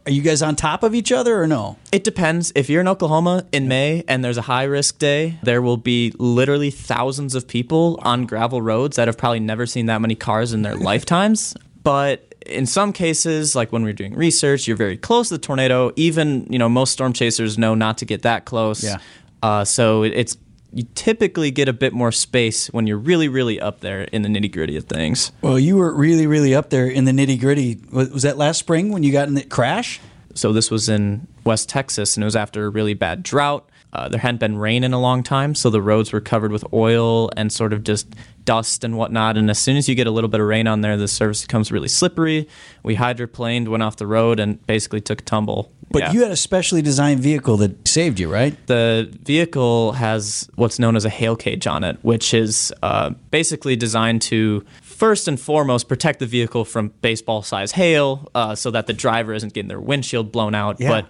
are 0.10 0.12
you 0.12 0.24
guys 0.24 0.42
on 0.42 0.56
top 0.56 0.82
of 0.82 0.96
each 0.96 1.12
other 1.12 1.40
or 1.40 1.46
no? 1.46 1.78
It 1.92 2.04
depends. 2.04 2.52
If 2.56 2.68
you're 2.68 2.82
in 2.82 2.88
Oklahoma 2.88 3.46
in 3.52 3.68
May 3.68 4.04
and 4.08 4.26
there's 4.26 4.38
a 4.38 4.42
high 4.42 4.64
risk 4.64 4.98
day, 4.98 5.38
there 5.44 5.62
will 5.62 5.78
be 5.78 6.12
literally 6.18 6.72
thousands 6.72 7.36
of 7.36 7.48
people 7.48 8.00
on 8.02 8.26
gravel 8.26 8.60
roads 8.60 8.96
that 8.96 9.08
have 9.08 9.20
probably 9.20 9.40
never 9.40 9.68
seen 9.68 9.86
that 9.86 10.02
many 10.02 10.16
cars 10.16 10.52
in 10.52 10.64
their 10.64 10.76
lifetimes. 10.90 11.56
But 11.84 12.34
in 12.48 12.66
some 12.66 12.92
cases, 12.92 13.56
like 13.56 13.72
when 13.72 13.84
we're 13.84 13.94
doing 13.94 14.16
research, 14.16 14.68
you're 14.68 14.76
very 14.76 14.98
close 14.98 15.28
to 15.28 15.36
the 15.36 15.40
tornado. 15.40 15.92
Even 15.96 16.48
you 16.50 16.58
know 16.58 16.70
most 16.70 16.92
storm 16.94 17.14
chasers 17.14 17.60
know 17.60 17.76
not 17.76 18.00
to 18.00 18.06
get 18.06 18.24
that 18.24 18.46
close. 18.46 18.84
Yeah. 18.84 18.98
Uh, 19.44 19.64
so 19.64 20.02
it's 20.02 20.36
you 20.74 20.86
typically 20.96 21.52
get 21.52 21.68
a 21.68 21.74
bit 21.74 21.94
more 21.94 22.12
space 22.12 22.68
when 22.68 22.88
you're 22.88 22.98
really, 22.98 23.28
really 23.28 23.60
up 23.60 23.80
there 23.80 24.04
in 24.04 24.22
the 24.22 24.30
nitty 24.30 24.52
gritty 24.52 24.78
of 24.78 24.86
things. 24.86 25.32
Well, 25.42 25.60
you 25.60 25.78
were 25.78 25.94
really, 25.94 26.28
really 26.28 26.54
up 26.54 26.70
there 26.70 26.88
in 26.88 27.06
the 27.06 27.12
nitty 27.12 27.40
gritty. 27.40 27.80
Was 27.92 28.24
that 28.24 28.38
last 28.38 28.60
spring 28.60 28.92
when 28.92 29.04
you 29.04 29.12
got 29.12 29.28
in 29.28 29.34
the 29.34 29.44
crash? 29.44 30.00
So 30.36 30.54
this 30.54 30.70
was 30.70 30.88
in 30.88 31.28
West 31.44 31.70
Texas, 31.70 32.16
and 32.16 32.24
it 32.24 32.26
was 32.26 32.36
after 32.36 32.66
a 32.66 32.70
really 32.70 32.94
bad 32.94 33.24
drought. 33.24 33.68
Uh, 33.92 34.08
there 34.08 34.20
hadn't 34.20 34.40
been 34.40 34.58
rain 34.58 34.84
in 34.84 34.94
a 34.94 35.00
long 35.00 35.24
time, 35.24 35.56
so 35.56 35.70
the 35.72 35.82
roads 35.82 36.14
were 36.14 36.22
covered 36.22 36.52
with 36.52 36.64
oil 36.74 37.30
and 37.36 37.52
sort 37.52 37.74
of 37.74 37.84
just 37.84 38.08
dust 38.46 38.84
and 38.84 38.98
whatnot. 38.98 39.36
And 39.36 39.50
as 39.50 39.58
soon 39.58 39.78
as 39.78 39.90
you 39.90 39.96
get 39.96 40.06
a 40.06 40.12
little 40.12 40.28
bit 40.28 40.40
of 40.40 40.46
rain 40.48 40.68
on 40.68 40.82
there, 40.82 40.96
the 40.96 41.08
surface 41.08 41.42
becomes 41.42 41.72
really 41.72 41.88
slippery. 41.88 42.48
We 42.84 42.96
hydroplaned, 42.96 43.68
went 43.68 43.82
off 43.82 43.96
the 43.98 44.06
road, 44.08 44.40
and 44.40 44.66
basically 44.68 45.02
took 45.02 45.22
a 45.22 45.24
tumble. 45.24 45.72
But 45.92 46.04
Yeah. 46.04 46.12
you 46.12 46.22
had 46.22 46.30
a 46.32 46.36
specially 46.36 46.84
designed 46.84 47.20
vehicle 47.20 47.58
that 47.58 47.88
saved 47.88 48.20
you, 48.20 48.32
right? 48.32 48.56
The 48.68 49.12
vehicle 49.24 49.94
has 49.94 50.48
what's 50.56 50.78
known 50.78 50.96
as 50.96 51.04
a 51.04 51.10
hail 51.10 51.36
cage 51.36 51.66
on 51.66 51.84
it, 51.84 51.98
which 52.04 52.32
is 52.34 52.72
uh, 52.84 53.12
basically 53.32 53.76
designed 53.76 54.22
to 54.24 54.64
first 54.84 55.28
and 55.28 55.40
foremost 55.40 55.88
protect 55.88 56.20
the 56.20 56.28
vehicle 56.28 56.64
from 56.64 56.92
baseball 57.02 57.42
size 57.42 57.72
hail 57.72 58.30
uh, 58.36 58.54
so 58.54 58.70
that 58.70 58.86
the 58.86 58.94
driver 58.94 59.34
isn't 59.34 59.54
getting 59.54 59.70
their 59.70 59.80
windshield 59.80 60.32
blown 60.32 60.54
out. 60.54 60.80
Yeah. 60.80 60.90
But 60.90 61.06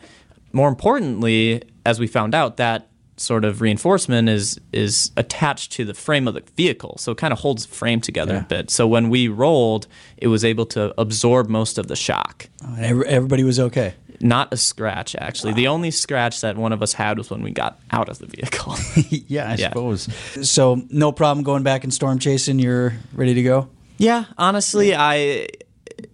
more 0.53 0.67
importantly, 0.69 1.62
as 1.85 1.99
we 1.99 2.07
found 2.07 2.33
out, 2.35 2.57
that 2.57 2.88
sort 3.17 3.43
of 3.43 3.59
reinforcement 3.59 4.29
is 4.29 4.57
is 4.71 5.12
attached 5.17 5.73
to 5.73 5.83
the 5.83 5.93
frame 5.93 6.25
of 6.25 6.33
the 6.35 6.43
vehicle 6.55 6.95
so 6.97 7.12
it 7.12 7.17
kind 7.17 7.33
of 7.33 7.39
holds 7.39 7.65
the 7.65 7.75
frame 7.75 7.99
together 7.99 8.35
Yeah. 8.35 8.39
a 8.39 8.45
bit 8.45 8.71
so 8.71 8.88
when 8.88 9.09
we 9.09 9.27
rolled 9.27 9.88
it 10.15 10.27
was 10.29 10.45
able 10.45 10.65
to 10.67 10.93
absorb 10.97 11.49
most 11.49 11.77
of 11.77 11.88
the 11.88 11.97
shock 11.97 12.47
oh, 12.65 12.77
every- 12.79 13.05
everybody 13.07 13.43
was 13.43 13.59
okay. 13.59 13.93
not 14.21 14.53
a 14.53 14.55
scratch 14.55 15.17
actually 15.17 15.51
the 15.51 15.67
only 15.67 15.91
scratch 15.91 16.39
that 16.39 16.55
one 16.55 16.71
of 16.71 16.81
us 16.81 16.93
had 16.93 17.17
was 17.17 17.29
when 17.29 17.41
we 17.41 17.51
got 17.51 17.77
out 17.91 18.07
of 18.07 18.19
the 18.19 18.25
vehicle 18.27 18.73
yeah, 19.09 19.49
I 19.51 19.55
Yeah. 19.55 19.67
suppose. 19.67 20.07
So 20.47 20.81
no 20.89 21.12
problem 21.12 21.43
going 21.43 21.63
back 21.63 21.83
and 21.83 21.93
storm 21.93 22.19
chasing. 22.19 22.57
You're 22.57 22.93
ready 23.13 23.33
to 23.33 23.43
go. 23.43 23.67
Yeah, 23.97 24.23
honestly, 24.38 24.95
I 24.95 25.47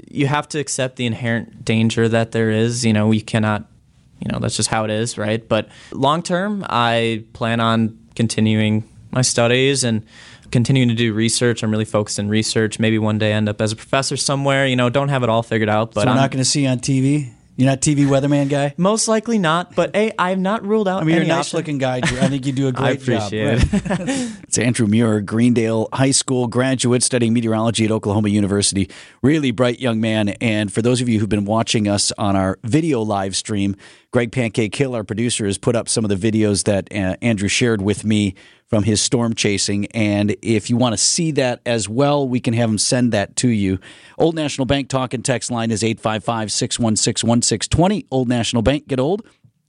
you 0.10 0.26
have 0.26 0.48
to 0.50 0.58
accept 0.60 0.95
the 0.95 1.06
inherent 1.06 1.63
danger 1.63 2.10
that 2.10 2.32
there 2.32 2.50
is. 2.50 2.84
You 2.84 2.93
know, 2.93 3.08
we 3.08 3.21
cannot, 3.21 3.65
you 4.26 4.32
know, 4.32 4.40
that's 4.40 4.56
just 4.56 4.70
how 4.70 4.84
it 4.84 4.90
is, 4.92 5.18
right? 5.18 5.48
But 5.48 5.70
long 5.92 6.24
term, 6.24 6.66
I 6.68 7.24
plan 7.34 7.60
on 7.60 7.98
continuing 8.16 8.84
my 9.12 9.22
studies 9.22 9.84
and 9.84 10.04
continuing 10.52 10.90
to 10.90 10.96
do 10.96 11.14
research. 11.14 11.64
I'm 11.64 11.72
really 11.72 11.86
focused 11.86 12.18
in 12.18 12.28
research. 12.28 12.80
Maybe 12.80 12.98
one 12.98 13.18
day 13.18 13.34
end 13.34 13.48
up 13.48 13.62
as 13.62 13.72
a 13.72 13.76
professor 13.76 14.18
somewhere. 14.18 14.66
You 14.66 14.76
know, 14.76 14.90
don't 14.90 15.10
have 15.10 15.24
it 15.24 15.30
all 15.30 15.44
figured 15.44 15.70
out, 15.70 15.94
but 15.94 16.02
so 16.02 16.08
we're 16.08 16.12
I'm 16.12 16.18
not 16.18 16.32
going 16.32 16.44
to 16.44 16.50
see 16.50 16.64
you 16.64 16.70
on 16.70 16.80
TV. 16.80 17.32
You're 17.58 17.70
not 17.70 17.80
TV 17.80 18.06
weatherman 18.06 18.50
guy. 18.50 18.74
most 18.76 19.08
likely 19.08 19.40
not. 19.40 19.76
But 19.76 19.96
hey, 19.96 20.12
I've 20.20 20.40
not 20.40 20.66
ruled 20.66 20.90
out. 20.90 21.02
I 21.02 21.06
mean, 21.06 21.16
you're 21.16 21.24
a 21.24 21.28
nice 21.28 21.54
looking 21.54 21.78
guy. 21.78 22.02
Drew. 22.02 22.20
I 22.20 22.28
think 22.28 22.46
you 22.46 22.52
do 22.52 22.68
a 22.68 22.72
great 22.74 22.86
I 22.86 22.92
appreciate 22.92 23.60
job. 23.60 23.72
Right. 23.72 24.32
it's 24.44 24.58
Andrew 24.58 24.88
Muir, 24.88 25.22
Greendale 25.22 25.88
High 25.94 26.12
School 26.12 26.48
graduate 26.48 27.02
studying 27.02 27.34
meteorology 27.34 27.86
at 27.86 27.92
Oklahoma 27.92 28.28
University. 28.28 28.90
Really 29.22 29.52
bright 29.52 29.80
young 29.80 30.02
man. 30.02 30.30
And 30.42 30.72
for 30.72 30.82
those 30.82 31.00
of 31.00 31.08
you 31.08 31.20
who've 31.20 31.30
been 31.30 31.46
watching 31.46 31.88
us 31.88 32.12
on 32.18 32.36
our 32.36 32.60
video 32.64 33.02
live 33.02 33.38
stream, 33.38 33.78
Greg 34.15 34.32
Pancake 34.32 34.73
Hill, 34.73 34.95
our 34.95 35.04
producer, 35.04 35.45
has 35.45 35.58
put 35.58 35.75
up 35.75 35.89
some 35.89 36.06
of 36.06 36.10
the 36.10 36.15
videos 36.15 36.63
that 36.63 36.88
uh, 36.89 37.17
Andrew 37.21 37.49
shared 37.49 37.82
with 37.82 38.06
me 38.06 38.34
from 38.65 38.86
his 38.86 39.01
storm 39.01 39.36
chasing. 39.36 39.88
And 39.88 40.38
if 40.41 40.69
you 40.69 40.78
want 40.78 40.93
to 40.93 40.97
see 40.97 41.32
that 41.32 41.60
as 41.65 41.89
well, 41.89 42.25
we 42.25 42.39
can 42.39 42.54
have 42.54 42.69
him 42.69 42.78
send 42.78 43.12
that 43.12 43.36
to 43.36 43.49
you. 43.49 43.78
Old 44.17 44.34
National 44.34 44.65
Bank 44.65 44.88
talk 44.88 45.13
and 45.13 45.25
text 45.25 45.51
line 45.51 45.69
is 45.69 45.84
855 45.84 46.49
616 46.49 47.28
1620. 47.28 48.06
Old 48.10 48.30
National 48.30 48.62
Bank, 48.62 48.88
get 48.88 49.01
old. 49.01 49.21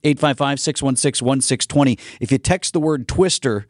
855 0.05 0.61
616 0.61 1.27
1620. 1.27 1.99
If 2.21 2.31
you 2.31 2.37
text 2.37 2.71
the 2.71 2.79
word 2.79 3.05
twister, 3.09 3.67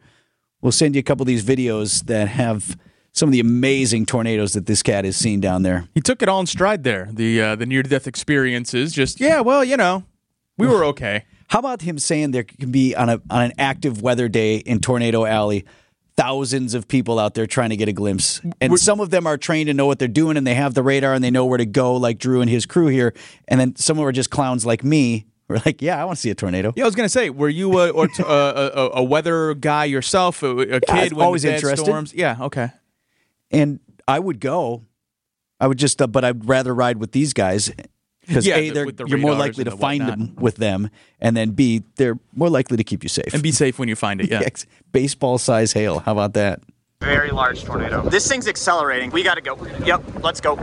we'll 0.60 0.70
send 0.70 0.94
you 0.94 1.00
a 1.00 1.02
couple 1.02 1.24
of 1.24 1.26
these 1.26 1.44
videos 1.44 2.06
that 2.06 2.28
have 2.28 2.78
some 3.10 3.28
of 3.28 3.32
the 3.32 3.40
amazing 3.40 4.06
tornadoes 4.06 4.52
that 4.52 4.66
this 4.66 4.84
cat 4.84 5.04
has 5.04 5.16
seen 5.16 5.40
down 5.40 5.64
there. 5.64 5.88
He 5.92 6.00
took 6.00 6.22
it 6.22 6.28
all 6.28 6.38
in 6.38 6.46
stride 6.46 6.84
there. 6.84 7.08
The 7.12 7.42
uh, 7.42 7.56
the 7.56 7.66
near 7.66 7.82
death 7.82 8.06
experiences. 8.06 8.92
Just 8.92 9.18
yeah, 9.18 9.40
well, 9.40 9.64
you 9.64 9.76
know, 9.76 10.04
we 10.58 10.66
were 10.66 10.84
okay. 10.86 11.24
How 11.48 11.60
about 11.60 11.80
him 11.80 11.98
saying 11.98 12.32
there 12.32 12.44
can 12.44 12.70
be 12.70 12.94
on 12.94 13.08
a 13.08 13.22
on 13.30 13.42
an 13.42 13.52
active 13.58 14.02
weather 14.02 14.28
day 14.28 14.56
in 14.56 14.80
Tornado 14.80 15.24
Alley 15.24 15.64
thousands 16.18 16.74
of 16.74 16.88
people 16.88 17.16
out 17.20 17.34
there 17.34 17.46
trying 17.46 17.70
to 17.70 17.76
get 17.76 17.88
a 17.88 17.92
glimpse. 17.92 18.40
And 18.60 18.76
some 18.76 18.98
of 18.98 19.10
them 19.10 19.24
are 19.24 19.38
trained 19.38 19.68
to 19.68 19.74
know 19.74 19.86
what 19.86 20.00
they're 20.00 20.08
doing 20.08 20.36
and 20.36 20.44
they 20.44 20.56
have 20.56 20.74
the 20.74 20.82
radar 20.82 21.14
and 21.14 21.22
they 21.22 21.30
know 21.30 21.46
where 21.46 21.58
to 21.58 21.64
go 21.64 21.94
like 21.94 22.18
Drew 22.18 22.40
and 22.40 22.50
his 22.50 22.66
crew 22.66 22.88
here. 22.88 23.14
And 23.46 23.60
then 23.60 23.76
some 23.76 23.96
of 23.96 23.98
them 23.98 24.08
are 24.08 24.12
just 24.12 24.28
clowns 24.28 24.66
like 24.66 24.82
me. 24.82 25.26
We're 25.46 25.62
like, 25.64 25.80
yeah, 25.80 26.02
I 26.02 26.04
want 26.04 26.16
to 26.16 26.20
see 26.20 26.30
a 26.30 26.34
tornado. 26.34 26.72
Yeah, 26.76 26.84
I 26.84 26.86
was 26.86 26.96
gonna 26.96 27.08
say, 27.08 27.30
were 27.30 27.48
you 27.48 27.78
a, 27.78 27.90
or 27.90 28.08
t- 28.08 28.22
a, 28.22 28.26
a, 28.28 28.90
a 28.94 29.02
weather 29.02 29.54
guy 29.54 29.84
yourself? 29.84 30.42
A, 30.42 30.48
a 30.48 30.80
kid 30.80 31.12
when 31.12 31.24
always 31.24 31.44
interested. 31.44 31.84
storms? 31.84 32.12
Yeah, 32.12 32.36
okay. 32.40 32.70
and 33.50 33.80
I 34.06 34.18
would 34.18 34.40
go. 34.40 34.84
I 35.60 35.66
would 35.66 35.78
just, 35.78 36.02
uh, 36.02 36.06
but 36.06 36.24
I'd 36.24 36.48
rather 36.48 36.74
ride 36.74 36.98
with 36.98 37.12
these 37.12 37.32
guys 37.32 37.72
because 38.28 38.46
Yeah, 38.46 38.56
a, 38.56 38.70
they're, 38.70 38.92
the 38.92 39.06
you're 39.06 39.18
more 39.18 39.34
likely 39.34 39.64
to 39.64 39.70
the 39.70 39.76
find 39.76 40.00
whatnot. 40.04 40.18
them 40.18 40.36
with 40.36 40.56
them, 40.56 40.90
and 41.20 41.36
then 41.36 41.50
b 41.50 41.82
they're 41.96 42.18
more 42.34 42.48
likely 42.50 42.76
to 42.76 42.84
keep 42.84 43.02
you 43.02 43.08
safe. 43.08 43.34
And 43.34 43.42
be 43.42 43.50
safe 43.52 43.78
when 43.78 43.88
you 43.88 43.96
find 43.96 44.20
it. 44.20 44.28
Yeah. 44.30 44.40
Yes, 44.42 44.66
baseball 44.92 45.38
size 45.38 45.72
hail. 45.72 46.00
How 46.00 46.12
about 46.12 46.34
that? 46.34 46.60
Very 47.00 47.30
large 47.30 47.64
tornado. 47.64 48.02
This 48.08 48.28
thing's 48.28 48.46
accelerating. 48.46 49.10
We 49.10 49.22
gotta 49.22 49.40
go. 49.40 49.56
Yep, 49.84 50.22
let's 50.22 50.40
go. 50.40 50.56